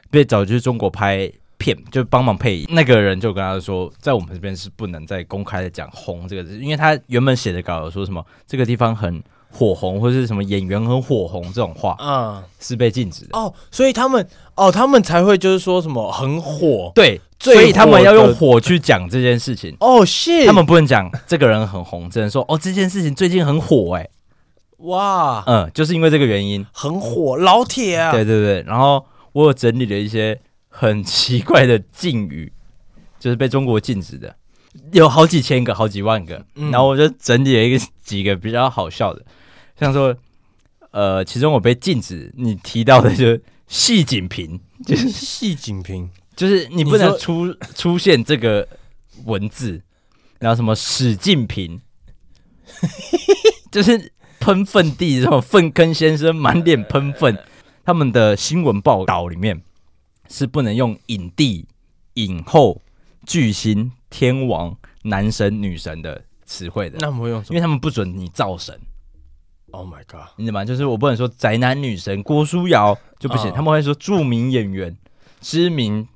[0.10, 2.65] 被找去中国拍片，就帮忙配音。
[2.69, 9.21] 那个人就跟他说，在我们这边是不能再公开的讲“红”这个字，因为他原本写的稿有说什么这个地方很
[9.55, 13.37] 火红，或者是什么演员很火红这种话，嗯，是被禁止的。
[13.37, 19.75] 哦，所以他们哦，他们才会就是说什么很火，对，所以他们要用火去讲这件事情。
[19.79, 24.09] 哦，是，他们不能讲这个人很红，只能说哦，这件事情最近很火，哎。
[24.79, 28.11] 哇，嗯，就是因为这个原因很火，老铁啊！
[28.11, 30.37] 对对对，然后我有整理了一些
[30.67, 32.51] 很奇怪的禁语，
[33.17, 34.35] 就是被中国禁止的，
[34.91, 36.45] 有好几千个、好几万个。
[36.55, 39.23] 嗯、然后我就整理了一个几个比较好笑的，
[39.79, 40.15] 像说，
[40.91, 48.67] 呃，其中我被禁止你提到的就是细景平，就是 细景平，就是你不能出出现这个
[49.25, 49.81] 文字，
[50.39, 51.81] 然后什么史进平，
[53.71, 54.11] 就是。
[54.38, 57.35] 喷粪地，这种粪坑先生满脸喷粪。
[57.83, 59.59] 他们的新闻报道里面
[60.29, 61.65] 是不能用影帝、
[62.13, 62.79] 影后、
[63.25, 66.99] 巨星、天王、男神、女神的词汇的。
[66.99, 68.79] 那不用，因为他们不准你造神。
[69.75, 70.29] Oh my god！
[70.38, 70.63] 你怎么？
[70.65, 74.95] 就是我不能说宅男女神郭书瑶就不行，他们会说著名演员、
[75.41, 76.07] 知名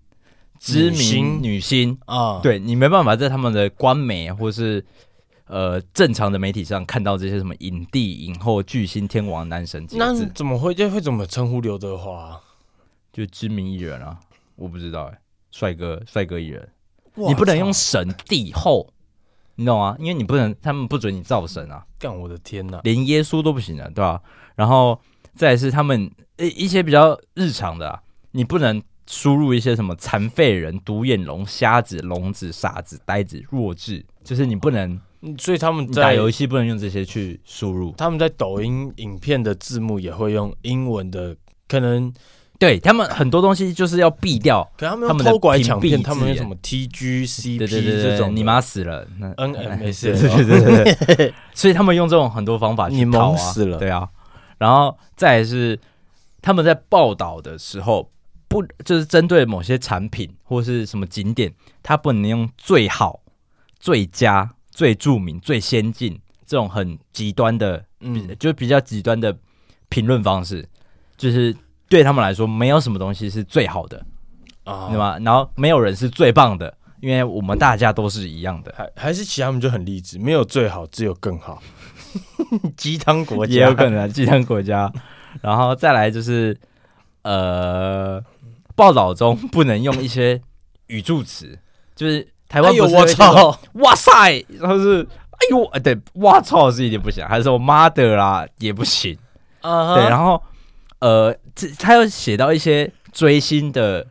[0.59, 2.39] 知名女星啊。
[2.41, 4.85] 对，你没办法在他们的官媒或是。
[5.51, 12.39] 呃，正常的媒体上看到这些什么影帝、影后、巨星、天王、男神，那怎么会就会怎么称呼刘德华？
[13.11, 14.19] 就知名艺人啊，
[14.55, 15.19] 我不知道哎、欸，
[15.49, 16.69] 帅哥、帅哥艺人，
[17.15, 18.93] 你不能用神帝后，
[19.59, 19.93] 你懂吗？
[19.99, 21.83] 因为你不能，他们不准你造神啊！
[21.99, 24.21] 干我的天呐，连耶稣都不行啊，对吧？
[24.55, 24.97] 然后
[25.35, 34.97] 再是他们一些比较日常的、啊，你不能输入一些什么残废人、独眼龙、瞎子、聋子、傻子、呆子、弱智，就是你不能。
[35.37, 37.93] 所以他们在打游戏不能用这些去输入。
[37.97, 41.35] 他们在抖音影片的字幕也会用英文的，
[41.67, 42.13] 可能
[42.59, 44.69] 对他们很多东西就是要避掉。
[44.77, 48.35] 可他们偷拐抢骗，他们用什么 TGCP 对对对这种？
[48.35, 51.33] 你妈死了，NMS 对对对对。
[51.55, 53.77] 所以他们用这种很多方法去逃啊，死了。
[53.79, 54.07] 对啊，
[54.59, 55.79] 然后再是
[56.41, 58.11] 他们在报道的时候，
[58.47, 63.21] 不就是针对某些产品或是什么景点，他不能用最好、
[63.79, 64.51] 最佳。
[64.71, 69.37] 最著名、最先进这种很极端的，嗯，就比较极端的
[69.89, 70.65] 评论方式，
[71.17, 71.53] 就是
[71.89, 74.05] 对他们来说，没有什么东西是最好的
[74.63, 75.17] 啊，对吗？
[75.19, 78.73] 然后没有人是最棒的，因为我们大家都是一样的。
[78.77, 81.61] 还还是其他们就很励志，没有最好，只有更好。
[82.77, 84.91] 鸡汤国家也有可能鸡汤国家，
[85.41, 86.57] 然后再来就是
[87.23, 88.23] 呃，
[88.75, 90.41] 报道中不能用一些
[90.87, 91.59] 语助词，
[91.95, 92.25] 就是。
[92.49, 99.15] 台湾有我操，哇塞，然后是哎呦，哎对，哇操是一点不行，还是说妈的啦也不行
[99.61, 99.93] ，uh huh.
[99.93, 100.41] 对，然后
[100.99, 104.07] 呃，这他要写到一些追星的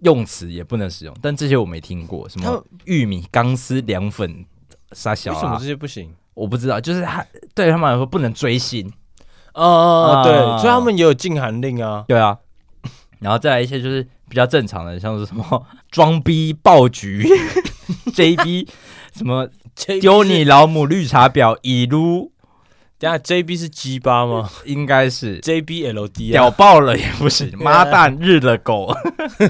[0.00, 4.44] 用词也不能使用，但这些我没听过，什么玉米、钢丝、凉粉、
[4.92, 6.14] 啥小啊，为什么这些不行？
[6.34, 8.92] 我不知道，就是他对他们来说不能追星，
[9.52, 10.24] 啊、uh，huh.
[10.24, 12.38] 对，所以他们也有禁韩令啊，对啊，
[13.20, 14.06] 然后再来一些就是。
[14.28, 17.24] 比较正常的，像是什么装逼爆菊，
[18.10, 18.66] JB
[19.14, 19.48] 什么
[20.00, 22.32] 丢你老母绿茶婊，已如
[22.98, 24.50] 等下 JB 是鸡巴吗？
[24.64, 28.94] 应该是 JBLD，屌爆了也不行，妈蛋日了狗，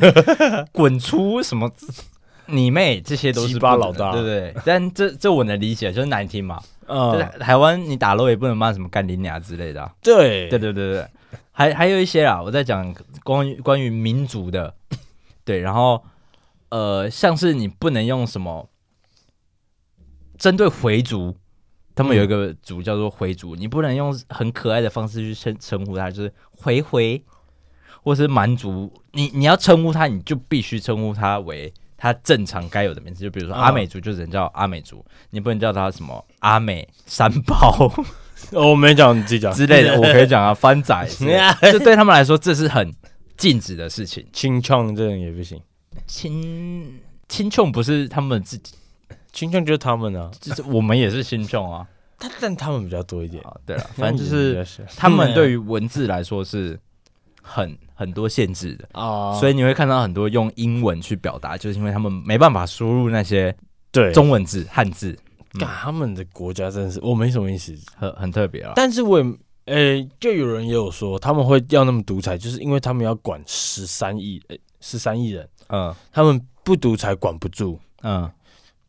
[0.72, 1.70] 滚出什么
[2.46, 4.54] 你妹，这些都是鸡巴老大，对不对？
[4.64, 6.60] 但这这我能理解，就是难听嘛。
[6.88, 9.92] 嗯，台湾你打漏也不能骂什么干你娘之类的，啊。
[10.02, 11.06] 对，对对对对。
[11.52, 14.74] 还还有一些啊，我在讲关于关于民族的，
[15.44, 16.04] 对，然后
[16.68, 18.68] 呃，像是你不能用什么
[20.36, 21.34] 针对回族，
[21.96, 27.20] 他们有一个族叫做回族，嗯、你不能用很可爱的方式去称称呼他，就是回回，
[28.04, 37.90] 或是蛮族，你你要称呼他，你就必须称呼他为他正常该有的名字，就比如说阿美族，就只能叫阿美族，你不能叫他什么阿美三宝。
[38.52, 40.52] 我没讲，你自己讲之类的， 我可以讲啊。
[40.52, 41.08] 番仔，
[41.62, 42.94] 这对他们来说，这是很
[43.38, 44.24] 禁止的事情。
[44.30, 45.58] 青创这种也不行。
[46.06, 48.74] 青青创不是他们自己，
[49.36, 51.86] 青创就是他们啊，就是我们也是青创啊。
[52.18, 53.40] 但但他们比较多一点。
[53.44, 53.54] 啊。
[53.64, 56.76] 对了，反正就是他们对于文字来说是
[57.42, 58.88] 很很多限制的。
[58.92, 63.54] 啊，所以你会看到很多用英文去表达，就是因为他们没办法输入那些
[63.92, 64.10] 对。
[64.12, 65.16] 中文字汉字。
[65.58, 68.74] 他们的国家真的是我没什么意思，很很特别啊。
[68.76, 69.24] 但是我也，
[69.64, 78.30] 呃、欸，就有人也有说他们会要那么独裁，就是因为他们要管十三亿，呃，十三亿人，嗯，他们不独裁管不住，嗯，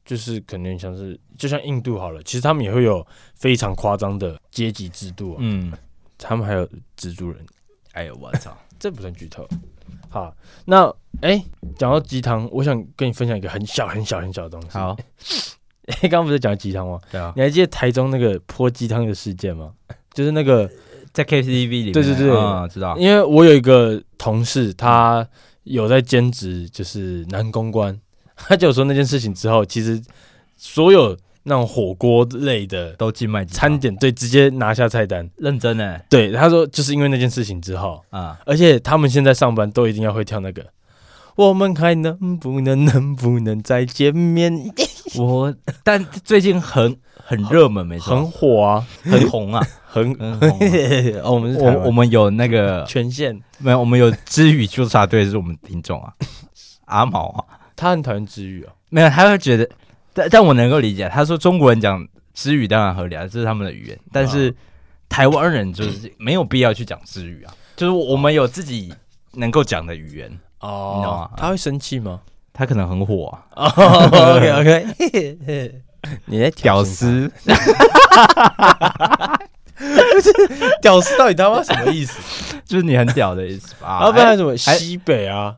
[0.07, 5.37] 就是可能像是就像印度好了，其实他们也会有非常夸张的阶级制度、啊。
[5.39, 5.71] 嗯，
[6.17, 6.65] 他们还有
[6.97, 7.45] 蜘蛛人。
[7.91, 9.45] 哎呦我操， 这不算剧透。
[10.09, 10.33] 好，
[10.65, 10.85] 那
[11.21, 11.43] 哎，
[11.77, 14.69] 讲、欸、到鸡汤，我想跟你分享一个很小很小很小的东西。
[14.69, 14.95] 好，
[15.87, 16.97] 哎、欸，刚刚不是讲鸡汤吗？
[17.11, 17.33] 对啊。
[17.35, 19.73] 你还记得台中那个泼鸡汤的事件吗？
[20.13, 20.71] 就是那个
[21.11, 21.91] 在 KTV 里面。
[21.91, 22.97] 对对对，嗯，知道。
[22.97, 25.27] 因为我有一个同事，他
[25.63, 27.99] 有在兼职，就是男公关。
[28.47, 30.01] 他就说那件事情之后，其实
[30.55, 35.97] 所有那种火锅类的都禁卖餐点，对，直接拿下菜单，认真呢。
[36.09, 40.65] 对，他说就是因为那件事情之后啊，而且他们现在上班都一定要会跳那个，
[41.35, 44.53] 我们还能不能能不能再见面？
[45.17, 50.59] 我但最近很很热门，没错，很火啊，很红啊，很很红。
[51.33, 53.79] 我们我我们有那个权限没有？
[53.79, 56.11] 我们有知语纠察队是我们听众啊，
[56.85, 57.55] 阿毛啊。
[57.77, 59.69] 他很讨厌支语哦，没有，他会觉得，
[60.13, 61.07] 但但我能够理解。
[61.07, 63.97] 他说中国人讲支语当然合理啊，这是他们的语言。
[64.11, 64.53] 但是
[65.07, 68.93] 台湾人就是没有必要去讲支语啊，就是我们有自己
[69.33, 70.27] 能够讲的语言
[70.59, 71.29] 哦，你知道吗？
[71.37, 72.19] 他会生气吗？
[72.51, 73.71] 他可能很火啊。
[73.75, 75.81] Oh, OK OK，
[76.25, 77.53] 你在屌丝，不
[80.19, 80.33] 是
[80.81, 82.19] 屌丝到底他妈什么意思？
[82.65, 83.87] 就是你很屌的意思吧？
[83.87, 85.55] 啊，不然什么西北啊？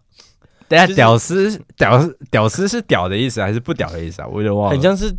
[0.69, 4.27] 等下，屌丝，屌丝，屌丝是屌的意思还是不屌的意思啊？
[4.27, 4.71] 我有点忘了。
[4.71, 5.11] 很像是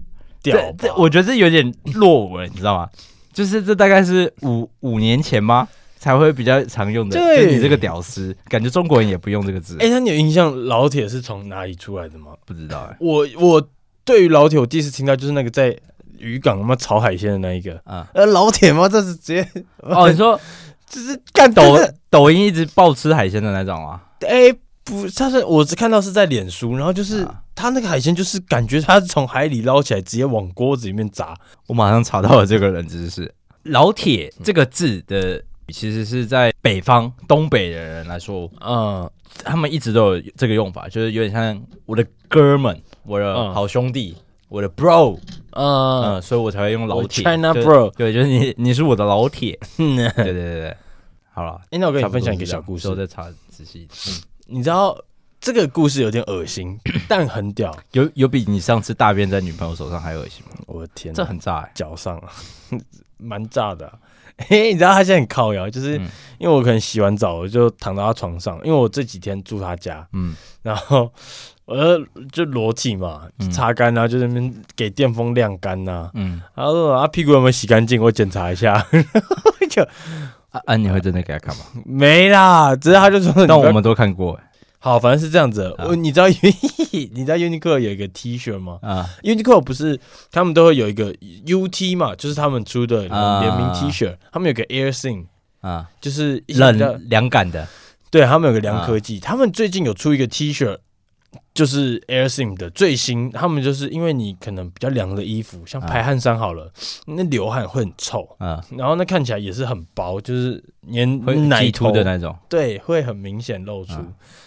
[0.43, 2.89] 屌，这我觉得这有点落伍了，你知道吗？
[3.35, 5.69] 就是这大概是五五年前吗？
[5.99, 7.19] 才会比较常用的。
[7.19, 9.77] 对，就你这个屌丝，感觉中国人也不用这个字。
[9.81, 12.33] 哎，那你有印象老铁是从哪里出来的吗？
[12.47, 12.97] 不知道哎。
[12.99, 13.69] 我我
[14.05, 15.77] 对于老铁，我第一次听到就是那个在
[16.19, 18.09] 渔港他妈炒海鲜的那一个啊。
[18.15, 18.89] 呃，老铁吗？
[18.89, 19.47] 这是直接
[19.79, 20.09] 哦？
[20.11, 20.41] 你说
[20.89, 21.77] 就是干抖
[22.09, 24.03] 抖音一直爆吃海鲜的那种啊？
[24.21, 24.55] 哎。
[24.91, 31.37] 不，他是我只看到是在脸书，然后就是他那个海鲜，就是感觉他是从海里捞起来，直接往锅子里面砸。
[31.69, 33.33] 我马上查到了这个人知识，
[33.65, 39.09] 老铁这个字的其实是在北方东北的人来说，嗯，
[39.45, 44.17] 他们一直都有这个用法，就是有点像我的哥们，我的好兄弟，
[44.49, 45.17] 我的 bro，
[45.53, 47.23] 嗯嗯，所以我才会用老铁。
[47.23, 49.59] China bro，对，就是你，你是我的老铁。
[49.79, 50.77] 对对对对，
[51.33, 53.87] 好了，那我跟你分享一个小故事，我再查仔细。
[54.09, 54.30] 嗯。
[54.51, 54.99] 你知道
[55.41, 57.75] 这个故事有点恶心， 但很屌。
[57.93, 60.57] 有有比你上次大便在女朋友手上还恶心吗？
[60.67, 62.29] 我的天，这很炸，欸，脚上啊，
[63.17, 63.95] 蛮炸的，啊。
[64.49, 65.97] 嘿，你知道他现在很靠摇，就是
[66.39, 71.13] 因为我可能洗完澡我就躺到他床上，因为我这几天住他家，嗯，然后
[71.67, 78.87] 我就就裸体嘛，擦干啊，就在那边给电风晾干呐，嗯，然后说啊屁股有没有洗干净，我检查一下，
[79.71, 79.87] 就。
[80.51, 80.77] 啊，啊！
[80.77, 81.65] 你会真的给他看吗？
[81.87, 84.39] 没啦，只是他就说，但我们都看过。
[84.79, 85.75] 好，反正是这样子。
[85.79, 86.27] 我你知道，
[86.91, 88.79] 你知道 Uniqlo 有一个 T 恤吗？
[88.83, 90.01] 啊，Uniqlo 不是
[90.33, 94.17] 他们都会有一个 UT 嘛，就是他们出的联名 T 恤。
[94.33, 95.27] 他们有个 AirSing
[95.61, 97.69] 啊，就是冷凉感的。
[98.11, 99.21] 对，他们有个凉科技。
[99.21, 100.79] 他们最近有出一个 T 恤。
[101.53, 106.73] 就是 AirSim 的最新，他们就是因为你可能比较凉的衣服，像排汗衫好了，
[107.07, 113.95] 那流汗会很臭啊，然后那看起来也是很薄，就是粘奶头的那种，对，会很明显露出，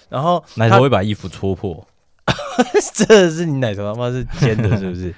[0.07, 1.85] 然后奶头会把衣服戳破，
[3.07, 5.13] 这是你奶头他妈是尖的， 是不是？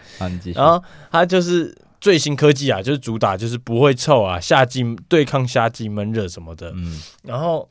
[0.54, 7.70] 然后它就是最新科技啊，就是主打就是不会臭啊，夏季对抗夏季闷热什么的，嗯，然后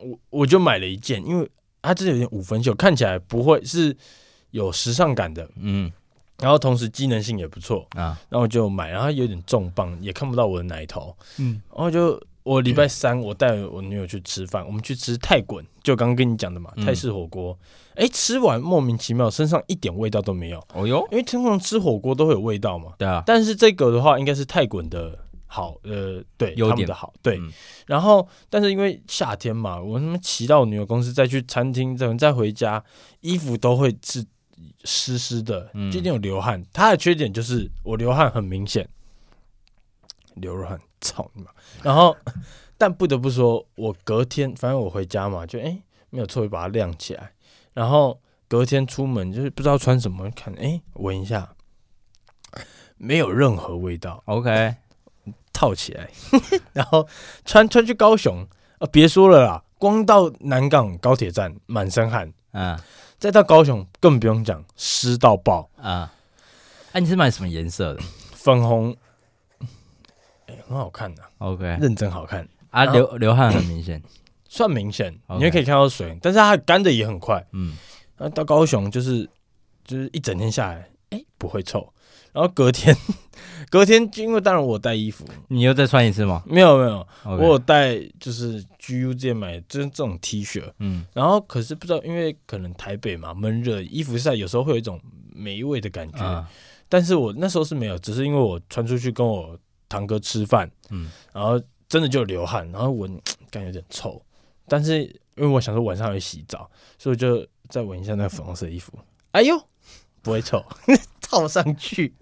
[0.00, 1.46] 我我就买了一件，因为。
[1.82, 3.96] 它这有点五分袖，看起来不会是
[4.52, 5.90] 有时尚感的，嗯，
[6.38, 7.86] 然后同时机能性也不错。
[7.96, 17.58] 啊，然后我就买，然后有点重磅，也看不到我的奶头，嗯，然后就我礼拜三我带我女友去吃饭，我们去吃泰滚，就刚刚跟你讲的嘛，泰式火锅，
[17.96, 25.18] 哎，吃完莫名其妙身上一点味道都没有，哦哟，因为通常吃火锅都会有味道嘛，对啊，但是这个的话应该是泰滚的。
[25.54, 27.52] 好，呃，对，优点的好，对，嗯、
[27.86, 32.82] 然后，但是因为夏天嘛，我他妈骑到我女友公司再去餐厅，再再回家，
[33.20, 34.24] 衣服都会是
[34.84, 36.64] 湿湿的，就有点有流汗。
[36.72, 38.88] 它的缺点就是我流汗很明显，
[40.36, 41.50] 流汗，操你妈！
[41.82, 42.16] 然后，
[42.78, 47.30] 但不得不说，我隔天反正我回家嘛，就哎、欸、没有错，把它晾起来，
[47.74, 51.54] 然后隔天出门就是不知道穿什么，看哎闻一下，
[52.96, 54.76] 没有任何味道，OK。
[55.52, 56.08] 套起来，
[56.72, 57.06] 然后
[57.44, 58.46] 穿穿去高雄
[58.78, 58.88] 啊！
[58.90, 62.82] 别说了啦，光到南港高铁站满身汗啊，
[63.18, 66.12] 再到高雄更不用讲，湿到爆啊！
[66.92, 68.02] 哎，你是买什么颜色的？
[68.32, 68.94] 粉红，
[70.46, 72.84] 哎，很好看的，OK，认真好看啊！
[72.86, 74.02] 流流汗很明显，
[74.48, 77.76] 算明显，你也可以看到水，但是它干的也很快，嗯。
[78.18, 79.28] 那到高雄就是
[79.84, 80.74] 就是一整天下来，
[81.10, 81.92] 哎、欸，不会臭。
[82.32, 82.96] 然后隔天，
[83.70, 86.42] 隔天因为当然我带衣服，你又再穿一次吗？
[86.46, 95.00] 没有没有.我有带就是 GU 之前买就是这种 T 恤，嗯，然后可是不知道因为可能台北嘛闷热，衣服晒有时候会有一种
[95.34, 96.48] 霉味的感觉，啊、
[96.88, 99.58] 但是我那时候是没有，只是因为我穿出去跟我
[99.88, 103.10] 堂哥吃饭，嗯，然后真的就流汗，然后闻
[103.50, 104.20] 感觉有点臭，
[104.68, 105.02] 但是
[105.36, 108.92] 因为我想说晚上要洗澡，所以我就再闻一下那个粉红色衣服，
[109.32, 109.58] 哎呦，
[110.22, 110.64] 不会臭。
[111.32, 112.12] 套上去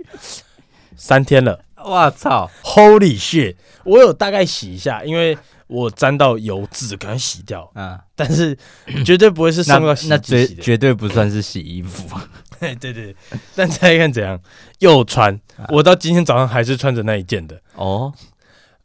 [1.00, 3.56] 三天了，我操！Holy shit！
[3.84, 5.36] 我有大概洗一下，因为
[5.66, 7.70] 我沾到油渍，赶快洗掉。
[7.74, 8.54] 嗯，但是
[9.02, 12.06] 绝对不会是送到那绝对不算是洗衣服。
[12.60, 13.16] 对对对，
[13.56, 14.38] 但再看怎样，
[14.80, 15.40] 又穿。
[15.70, 17.58] 我到今天早上还是穿着那一件的。
[17.76, 18.12] 哦，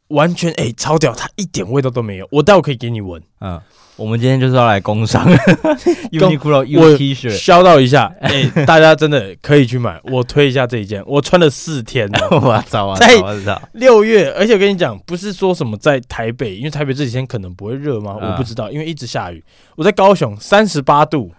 [0.09, 2.27] 完全哎、欸，超屌，它一点味道都没有。
[2.31, 3.21] 我待会可以给你闻。
[3.41, 3.59] 嗯。
[3.97, 5.25] 我们今天就是要来工商，
[6.11, 13.07] Uniqlo U T 恤，销到一下， 哎、欸，大家真的可以去买，我推一下这一件，我穿了四天了，我操，在
[13.71, 18.17] 六月，而且我跟你讲，不是说什么在台北，因为台北这几天可能不会热吗？
[18.21, 19.41] 我不知道，因为一直下雨。
[19.77, 21.31] 我在高雄三十八度，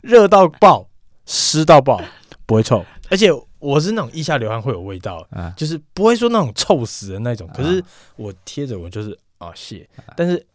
[0.00, 0.88] 热到爆，
[1.26, 2.00] 湿到爆，
[2.46, 3.28] 不会臭，而且
[3.58, 7.48] 我是那种腋下流汗会有味道，就是不会说那种臭死的那种。
[7.54, 7.82] 可是
[8.16, 10.46] 我贴着我就是啊谢，但是。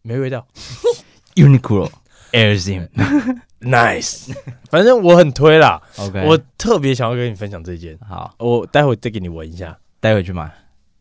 [0.00, 0.46] 没味道，
[1.34, 1.90] Uniqlo
[2.32, 4.32] Air Zoom，Nice，
[4.70, 5.82] 反正我很推啦。
[5.98, 7.98] OK，我特别想要跟你分享这件。
[8.08, 10.50] 好，我待会再给你闻一下，待会去买。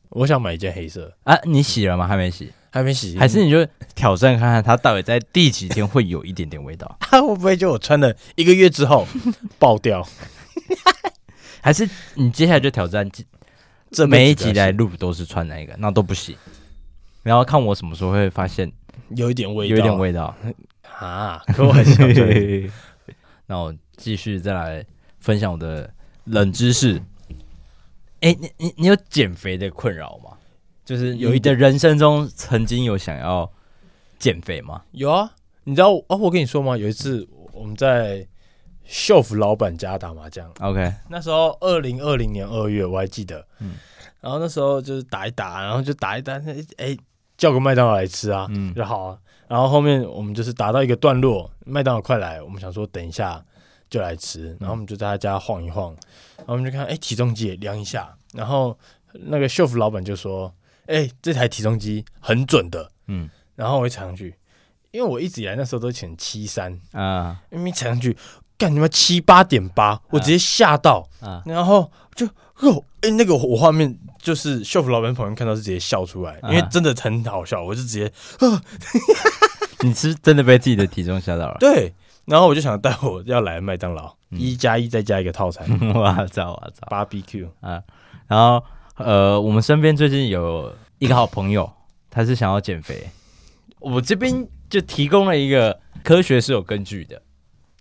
[0.10, 2.05] 我想买一件黑色啊，你洗了吗？
[2.05, 6.97] 还没洗，还没洗，还是你就挑战看看它到底在第几天会有一点点味道？
[6.99, 9.08] 它会不会就我穿了一个月之后
[9.58, 10.05] 爆掉？
[11.61, 13.09] 还是你接下来就挑战
[13.91, 16.36] 这每一集来录都是穿那个，那都不行，
[17.24, 18.72] 然后看我什么时候会发现。
[19.15, 20.36] 有一点味道，有一点味道
[20.99, 21.41] 啊！
[21.53, 22.70] 可我很想追。
[23.47, 24.86] 那我继续再来
[25.20, 25.89] 分享我的
[26.26, 27.01] 冷知识。
[28.20, 30.32] 哎、欸，你你你有减肥的困扰吗？
[30.84, 33.49] 就是有你的人生中曾经有想要
[34.20, 34.82] 减肥吗？
[34.91, 35.32] 有啊，
[35.63, 36.18] 你知道哦？
[36.18, 36.76] 我跟你说吗？
[36.76, 38.28] 有一次我们在
[38.88, 43.46] 秀福老板家打麻将，OK，那时候二零二零年二月，我还记得。
[43.60, 43.76] 嗯，
[44.22, 46.98] 然后那时候就是打一打，然后就打一打，哎、欸。
[47.38, 49.20] 叫个麦当劳来吃啊，嗯，就好啊。
[49.48, 53.46] 然后后面我们就是打到一个段落，麦当劳快来，我们想说等一下
[53.92, 54.58] 就来吃。
[54.60, 55.96] 然后我们就在他家晃一晃，
[56.38, 58.12] 然后我们就看，哎、欸，体重机量一下。
[58.34, 58.76] 然后
[59.12, 60.52] 那个秀福老板就说，
[60.88, 63.30] 哎、欸，这台体重机很准的，嗯。
[63.54, 64.36] 然后我一踩上去，
[64.90, 68.18] 因为我一直以来那时候都选七三啊，因为踩上去，
[68.58, 71.08] 干你妈七八点八，我直接吓到。
[71.22, 71.43] 啊。
[71.45, 72.26] 然后就
[72.60, 73.97] 哦，哎、欸，那个我画面。
[74.20, 78.62] 就是秀福老板朋友看到是直接笑出来，因为真的很好笑，我就直接，啊。
[79.82, 81.55] 你是真的被自己的体重吓到了？
[81.62, 81.93] 对，
[82.26, 87.82] 然后我就想带我要来麦当劳，一加一再加一个套餐，哇 操我操，BBQ 啊，
[88.28, 88.62] 然后
[88.97, 91.72] 呃，我们身边最近有一个好朋友，
[92.10, 93.08] 他是想要减肥，
[93.80, 97.22] 我这边就提供了一个科学是有根据的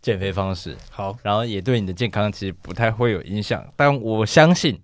[0.06, 4.80] 减肥方式，好，然后也对你的健康其实不太会有影响，但我相信。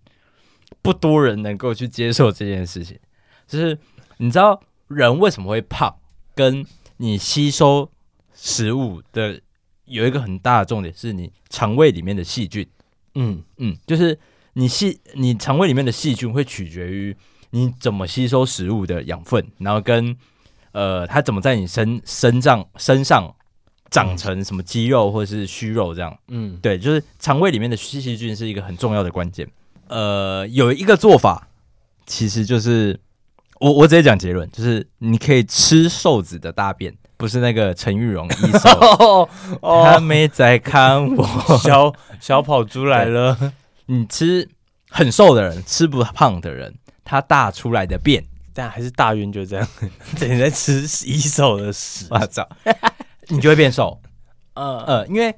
[0.80, 2.98] 不多人能够去接受这件事情，
[3.46, 3.78] 就是
[4.16, 5.94] 你知道人为什么会胖，
[6.34, 6.66] 跟
[6.96, 7.88] 你吸收
[8.34, 9.40] 食物的
[9.84, 12.66] 有一个很大的重点，是你肠胃里面的细菌。
[13.14, 14.18] 嗯嗯，就是
[14.54, 17.16] 你细你肠胃里面的细菌会取决于
[17.50, 20.16] 你怎么吸收食物的养分，然后跟
[20.72, 23.32] 呃它怎么在你身身上身上
[23.92, 26.18] 长成什么肌肉或者是虚肉这样。
[26.26, 29.48] 嗯，对，就是肠胃里面的细细菌是一个很重要的关键。
[29.86, 31.46] 呃，有一个做法，
[32.06, 32.98] 其实就是
[33.60, 39.28] 我我直接讲结论，就是你可以吃瘦子的大便，不是那个陈玉蓉医生，
[39.84, 41.24] 他没在看我，
[41.62, 43.52] 小小跑猪来了。
[43.86, 44.48] 你吃
[44.88, 46.74] 很瘦的人，吃不胖的人，
[47.04, 48.24] 他大出来的便，
[48.54, 49.68] 但还是大晕，就这样。
[50.18, 52.48] 等你在吃一手的屎，我操，
[53.28, 54.00] 你就会变瘦。
[54.54, 55.34] 呃 呃，因为。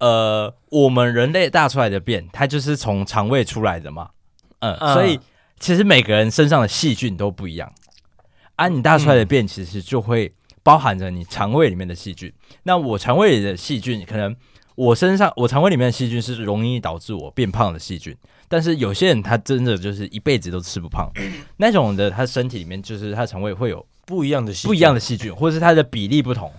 [0.00, 4.10] 呃，我们人类大出来的便，它就是从肠胃出来的嘛，
[4.60, 5.18] 嗯，嗯，所以
[5.58, 7.72] 其实每个人身上的细菌都不一样，
[8.54, 10.32] 啊，你大出来的便其实就会
[10.62, 12.32] 包含着你肠胃里面的细菌。
[12.62, 14.36] 那我肠胃里的细菌，可能
[14.76, 18.16] 我身上我肠胃里面的细菌是容易导致我变胖的细菌，
[18.46, 21.10] 但是有些人他真的就是一辈子都吃不胖，
[21.58, 26.52] 那种的他身体里面就是他肠胃会有不一样的细不一样的细菌，或者是它的比例不同。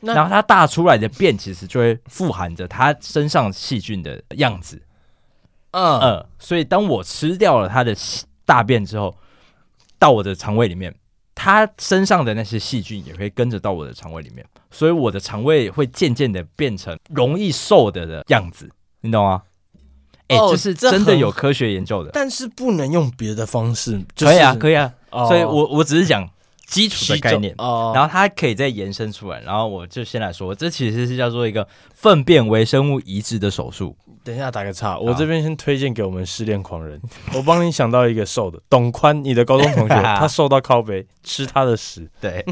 [0.00, 4.80] 那然后它大出来的便，其实就会富含着它身上细菌的样子，
[5.72, 7.94] 嗯嗯，所以当我吃掉了它的
[8.44, 9.14] 大便之后，
[9.98, 10.94] 到我的肠胃里面，
[11.34, 18.70] 它身上的那些细菌也会跟着到我的肠胃里面，所以我的肠胃会渐渐的变成容易瘦的的样子，
[19.02, 19.42] 你懂吗？
[20.28, 22.10] 哎、哦就是真的有科学研究的。
[22.12, 24.94] 但是不能用别的方式，就是、可以啊，可以啊。
[25.10, 26.28] 哦所以我我只是讲
[26.70, 29.40] 基础的概念，哦，然后它可以再延伸出来。
[29.40, 33.96] 然后我就先来说，这其实是叫做一个粪便微生物移植的手术。
[34.22, 37.00] 等一下打个岔，我这边先推荐给我们失恋狂人，
[37.34, 42.08] 我帮你想到一个瘦的，董宽，你的高中同学， 他瘦到靠背，吃他的屎。
[42.20, 42.44] 对，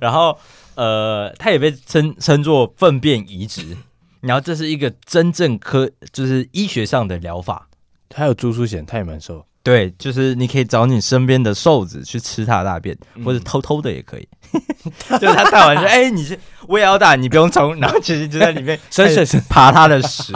[0.00, 0.36] 然后
[0.74, 3.76] 呃，他也被称称作粪便移植。
[4.22, 7.68] 然后这是一个真正科，就是医学上的疗法。
[8.08, 9.46] 他有朱淑贤，他也蛮瘦。
[9.62, 14.28] 对，就是你可以找你身边的瘦子去吃他的大便，嗯、或者偷偷的也可以。
[15.20, 20.32] 就是他大完说 哎，你是我也要大，你不用冲， 然后其实就在里面深深深爬他的屎。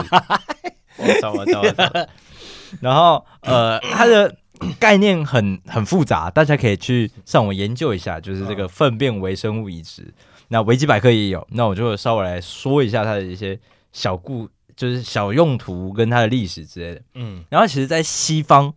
[0.97, 2.07] 我操我操我操！
[2.81, 4.33] 然后呃，它的
[4.79, 10.13] 概念很很复杂，大家可以去上网研究一下，就是这个粪便微生物移植。
[10.49, 13.59] 那维基百科也有，那我就稍微来说一下它的一些
[13.91, 17.01] 小故，就是小用途跟它的历史之类的。
[17.15, 18.73] 嗯，然后其实，在西方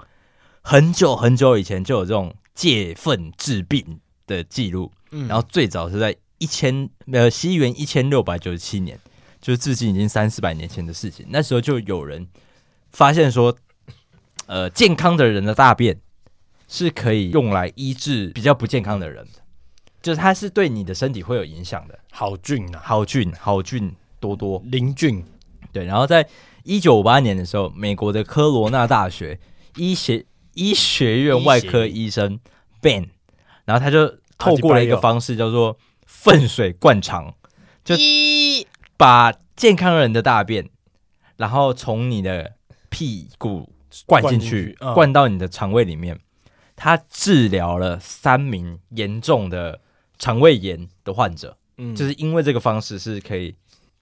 [0.69, 4.93] 很久很久以前就有这种借粪治病的记录。
[5.13, 9.01] 嗯，然后最早是在一千呃西元一千六百九十七年。
[9.41, 12.27] 就是至今已经三四百年前的事情，那时候就有人
[12.91, 13.57] 发现说，
[14.47, 15.97] 呃，健康的人的大便
[16.67, 19.41] 是可以用来医治比较不健康的人的，
[20.03, 21.97] 就是它是对你的身体会有影响的。
[22.11, 25.25] 好菌啊，好菌，好菌多多，林菌。
[25.73, 26.29] 对，然后在
[26.65, 29.39] 一九五八年的时候，美国的科罗纳大学
[29.77, 30.27] 医学
[30.59, 32.41] 医学院外科医生
[32.83, 33.09] Ben，
[33.65, 37.35] 然后他就透过了一个方式叫做粪水灌肠，
[37.85, 38.67] 就一。
[38.99, 40.69] 把健康人的大便，
[41.37, 42.55] 然后从你的
[42.89, 43.73] 屁股
[44.07, 46.19] 灌进去，灌到你的肠胃里面。
[46.75, 49.81] 他治疗了三名严重的
[50.19, 53.55] 肠胃炎的患者，嗯，就是因为这个方式是可以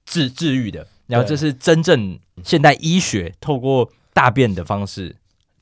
[0.06, 0.88] 治治愈的。
[1.08, 5.14] 然后这是真正现代医学透过大便的方式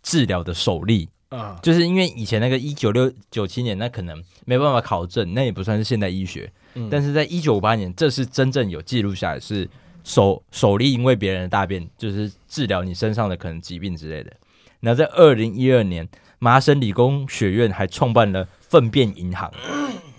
[0.05, 6.53] 治疗的首例啊，就是因为以前那个一九六九七年，那可能没办法考证，那也不算是现代医学。
[6.91, 9.69] 但是在一九五八年，这是真正有记录下来，是
[10.05, 14.33] 首首例因为别人的大便就是治疗你身上的可能疾病之类的。
[14.81, 19.51] 然后在二零一二年，麻省理工学院还创办了粪便银行，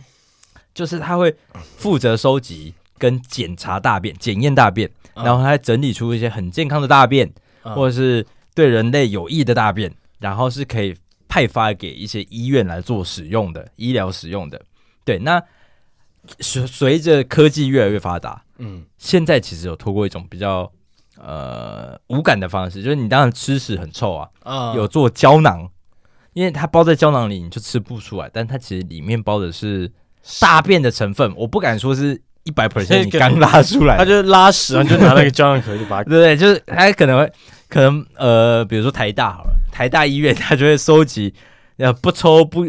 [0.74, 7.32] 就是他会负责收集跟检查大便、检验大便，然后还整理出一些很健康的大便，
[7.62, 8.26] 或者是
[8.56, 10.96] 对人类有益的大便，然后是可以
[11.28, 14.60] 派发给一些医院来做使用的医疗使用的。
[15.04, 15.40] 对，那。
[16.40, 20.68] 随随着科技越来越发达，嗯，现在其实有透过一种比较
[21.22, 24.12] 呃无感的方式，就是你当然吃屎很臭
[24.44, 25.70] 啊，有做胶囊，
[26.34, 29.92] 因为它包在胶囊里，你就吃不出来，但它其实里面包的是
[30.40, 37.32] 大便的成分，我不敢说是一百 percent 你刚拉出来，他就拉屎，然后就拿那个胶囊壳就把它， 对对，就是他可能会
[37.68, 41.34] 可能呃，比如说台大好了，台大医院他就会收集
[41.78, 42.68] 呃不抽不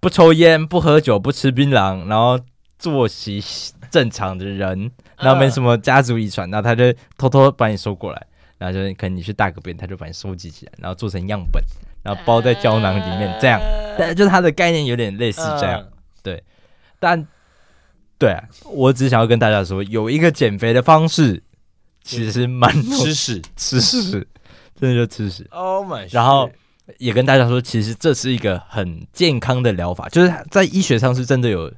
[0.00, 2.38] 不抽烟、不喝酒、不吃槟榔，然后。
[2.82, 3.44] 作息
[3.90, 11.62] 正常的人，然后没什么家族遗传，然后他就偷偷把你收过来，然后就可能你去大个便，他就把你收集起来，然后做成样本，
[12.02, 13.60] 然后包在胶囊里面，这样，
[13.98, 15.86] 但就是它的概念有点类似这样，
[16.22, 16.42] 对，
[16.98, 17.22] 但
[18.20, 21.42] 对啊，我只想要跟大家说，有一个减肥的方式，
[22.04, 24.28] 其实蛮吃屎，吃屎，
[24.78, 26.48] 真的就吃屎，Oh my，然后
[26.98, 31.72] 也跟大家说，其实这是一个很健康的疗法，就是在医学上是真的有。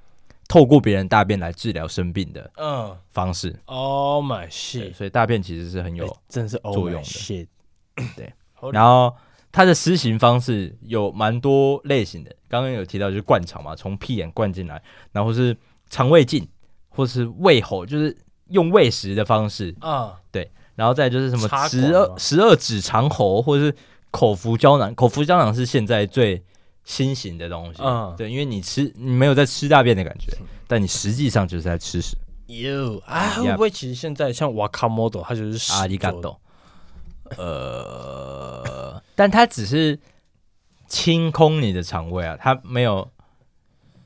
[0.49, 4.93] 透过别人大便来治疗生病的嗯方式，Oh my shit！
[4.93, 7.05] 所以大便其实是很有真是作用的。
[7.05, 7.47] shit，
[8.14, 8.30] 对。
[8.70, 9.16] 然后
[9.51, 15.57] 它的施行方式有蛮多类型的，刚刚有提到就是灌肠嘛，从屁眼灌进来，然后是
[15.93, 16.49] 肠胃镜，
[16.88, 18.16] 或是胃喉，就是
[18.49, 20.18] 用喂食的方式啊。
[20.30, 23.76] 对，然后再就是什么十二十二指肠喉，或者是
[24.11, 24.95] 口服胶囊。
[24.95, 26.43] 口服胶囊是现在最
[26.82, 30.32] 新型的东西，嗯，对，因为你吃，你没有在吃大便的感觉，
[30.66, 32.16] 但你实际上就是在吃屎。
[32.47, 35.74] 哟啊，会不会其实现在像瓦卡莫多，它就是屎。
[35.74, 36.40] 阿里嘎多。
[37.36, 39.99] 呃，但它只是
[40.86, 43.07] 清空你的肠胃啊，它没有，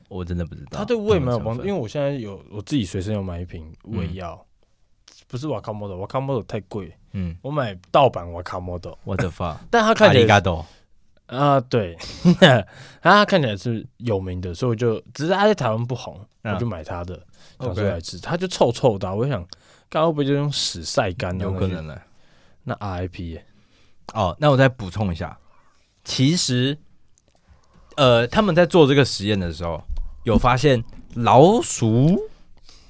[0.07, 0.79] 我真的不知道。
[0.79, 4.45] 它对胃没有帮助，因为我现在有我自己随身有买一瓶胃药，
[5.27, 10.41] 不是瓦卡莫多，瓦卡莫多太贵，嗯，我买盗版瓦卡莫多，我的发，但它看起来。
[11.27, 11.93] 啊，对，
[13.03, 17.21] 他看起来是有名的，所以我就只是他在台湾不红，我就买他的，
[17.59, 19.41] 拿出来吃，他就臭臭的，我想，
[19.89, 21.37] 刚刚会不会就用屎晒干？
[21.37, 21.99] 有可能呢。
[22.63, 23.41] 那 RIP
[24.13, 25.37] 哦，那我再补充一下，
[26.05, 26.77] 其实，
[27.97, 29.81] 呃，他们在做这个实验的时候，
[30.27, 32.19] 有发现老鼠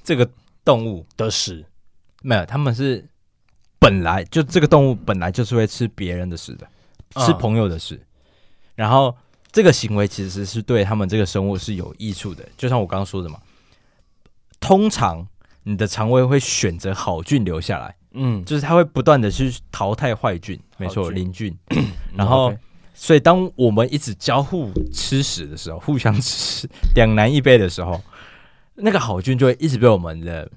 [0.02, 0.28] 这个
[0.64, 1.64] 动物的屎，
[2.20, 3.08] 没有，他们是
[3.78, 6.68] 本来就这个动物本来就是会吃别人的屎的，
[7.24, 8.06] 吃朋友的屎，嗯、
[8.74, 9.16] 然后
[9.52, 12.44] 这个行为其实是对他们这个生物是有益处的。
[12.56, 13.40] 就像我刚刚说的嘛，
[14.58, 15.24] 通常
[15.62, 21.56] 你的肠胃会选择好菌留下来，嗯，就是它会不断的去淘汰坏菌，没错，邻菌。
[22.16, 22.52] 然后，
[23.00, 28.02] 所以当我们一直交互吃屎的时候，互相吃两男一杯的时候，
[28.74, 30.50] 那个好菌就会一直被我们的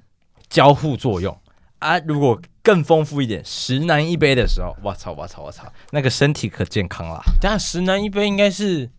[0.49, 1.37] 交互作用。
[1.77, 7.21] 啊，如果更丰富一点，十男一杯的时候，我操，我操，我操，那个身体可健康了。
[7.39, 8.89] 等下十男一杯应该是，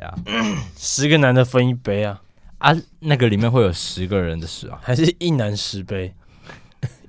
[0.00, 2.20] 呀、嗯，十个男的分一杯啊，
[2.58, 6.12] 啊，那个里面会有十个人的屎啊，还是一男十杯？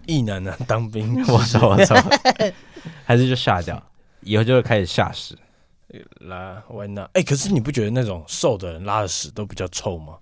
[0.05, 1.95] 一男的当兵， 我操，我操，
[3.03, 3.81] 还是就下掉，
[4.21, 5.35] 以后就会开始下屎。
[6.19, 10.15] 来，我那，哎，可是你不觉得那种瘦的人拉的屎都比较臭吗？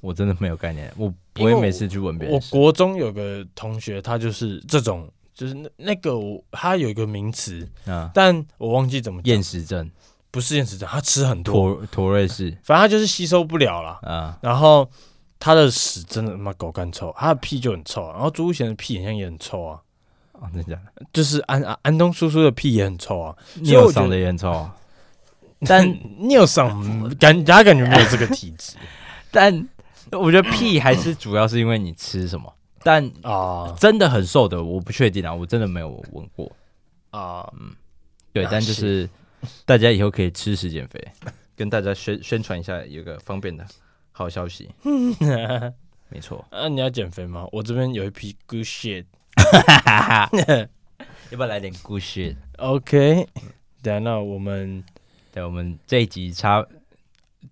[0.00, 2.36] 我真的没有概念，我不会每次去闻别人。
[2.36, 6.12] 我国中有个同学，他就是这种，就是那那个
[6.52, 9.90] 他有一个名词啊，但我忘记怎么厌食症，
[10.30, 14.38] 不是厌食症，他吃很多妥妥瑞氏，反正他就是吸收不了了啊。
[14.42, 14.86] 然后
[15.40, 19.80] 他的屎真的他妈狗干臭，他的屁就很臭，然后朱贤的屁好像也很臭啊。
[20.32, 21.06] 哦，真的假的？
[21.14, 24.76] 就是安安安东叔叔的屁也很臭啊，你有嗓的也很臭啊。
[25.68, 25.86] 但
[26.28, 28.76] 尿嗓感他感觉没有这个体质，
[29.30, 29.68] 但。
[30.12, 32.54] 我觉得屁还是主要是因为你吃什么，
[32.84, 36.52] 但啊，真的很瘦的我不确定啊，我真的没有闻过
[37.10, 37.72] 啊，嗯，
[38.32, 39.08] 对，但就是
[39.64, 41.04] 大家以后可以吃食减肥，
[41.56, 43.66] 跟大家宣宣传一下，有个方便的
[44.12, 44.70] 好消息，
[46.10, 46.44] 没错。
[46.50, 47.48] 啊，你要减肥吗？
[47.50, 49.06] 我这边有一批 good shit，
[51.30, 53.26] 要不要来点 good shit？OK，
[53.82, 54.84] 等下那我们
[55.34, 56.64] 对，我们这一集差。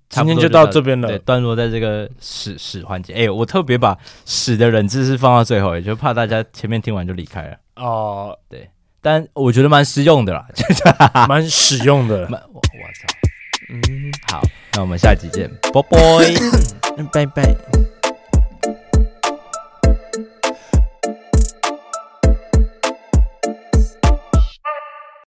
[0.08, 3.12] 今天就到这边了，对，段落在这个屎屎环节。
[3.12, 7.56] 哎、欸，我特别把屎的冷知识放到最后，也就怕大家前面听完就离开了。
[7.76, 8.70] 哦，对，
[9.00, 10.46] 但我觉得蛮实用的啦，
[11.26, 12.28] 蛮实用的。
[12.30, 13.08] 我我操，
[13.70, 14.42] 嗯，好，
[14.74, 17.91] 那我们下集见，拜拜，拜拜。